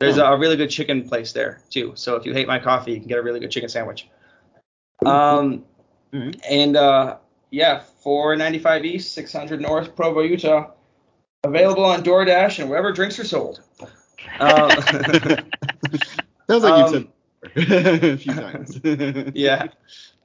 [0.00, 0.24] There's Oh.
[0.26, 1.92] a, a really good chicken place there too.
[1.96, 4.08] So if you hate my coffee, you can get a really good chicken sandwich.
[5.04, 5.64] Um,
[6.14, 6.36] Alright.
[6.48, 7.16] and uh,
[7.50, 10.70] yeah, 495 East, 600 North, Provo, Utah.
[11.44, 13.60] Available on DoorDash and wherever drinks are sold.
[14.40, 14.70] Um,
[16.48, 17.08] Sounds like Um,
[17.54, 18.80] you've said a few times.
[19.34, 19.68] yeah.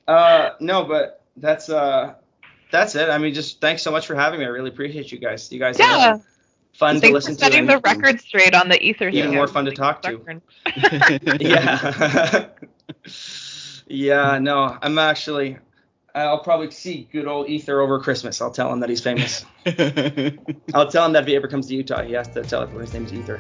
[0.07, 2.13] Uh, no, but that's uh,
[2.71, 3.09] that's it.
[3.09, 4.45] I mean, just thanks so much for having me.
[4.45, 5.51] I really appreciate you guys.
[5.51, 6.17] You guys are Yeah.
[6.73, 7.45] fun to listen for to.
[7.45, 9.07] setting the record straight on the ether.
[9.09, 9.35] Even thing.
[9.37, 10.41] more fun to talk to.
[11.39, 12.47] yeah.
[13.87, 14.39] yeah.
[14.39, 15.57] No, I'm actually.
[16.15, 18.39] I'll probably see good old Ether over Christmas.
[18.39, 19.45] I'll tell him that he's famous.
[20.75, 22.85] I'll tell him that if he ever comes to Utah, he has to tell everyone
[22.85, 23.39] his name is Ether.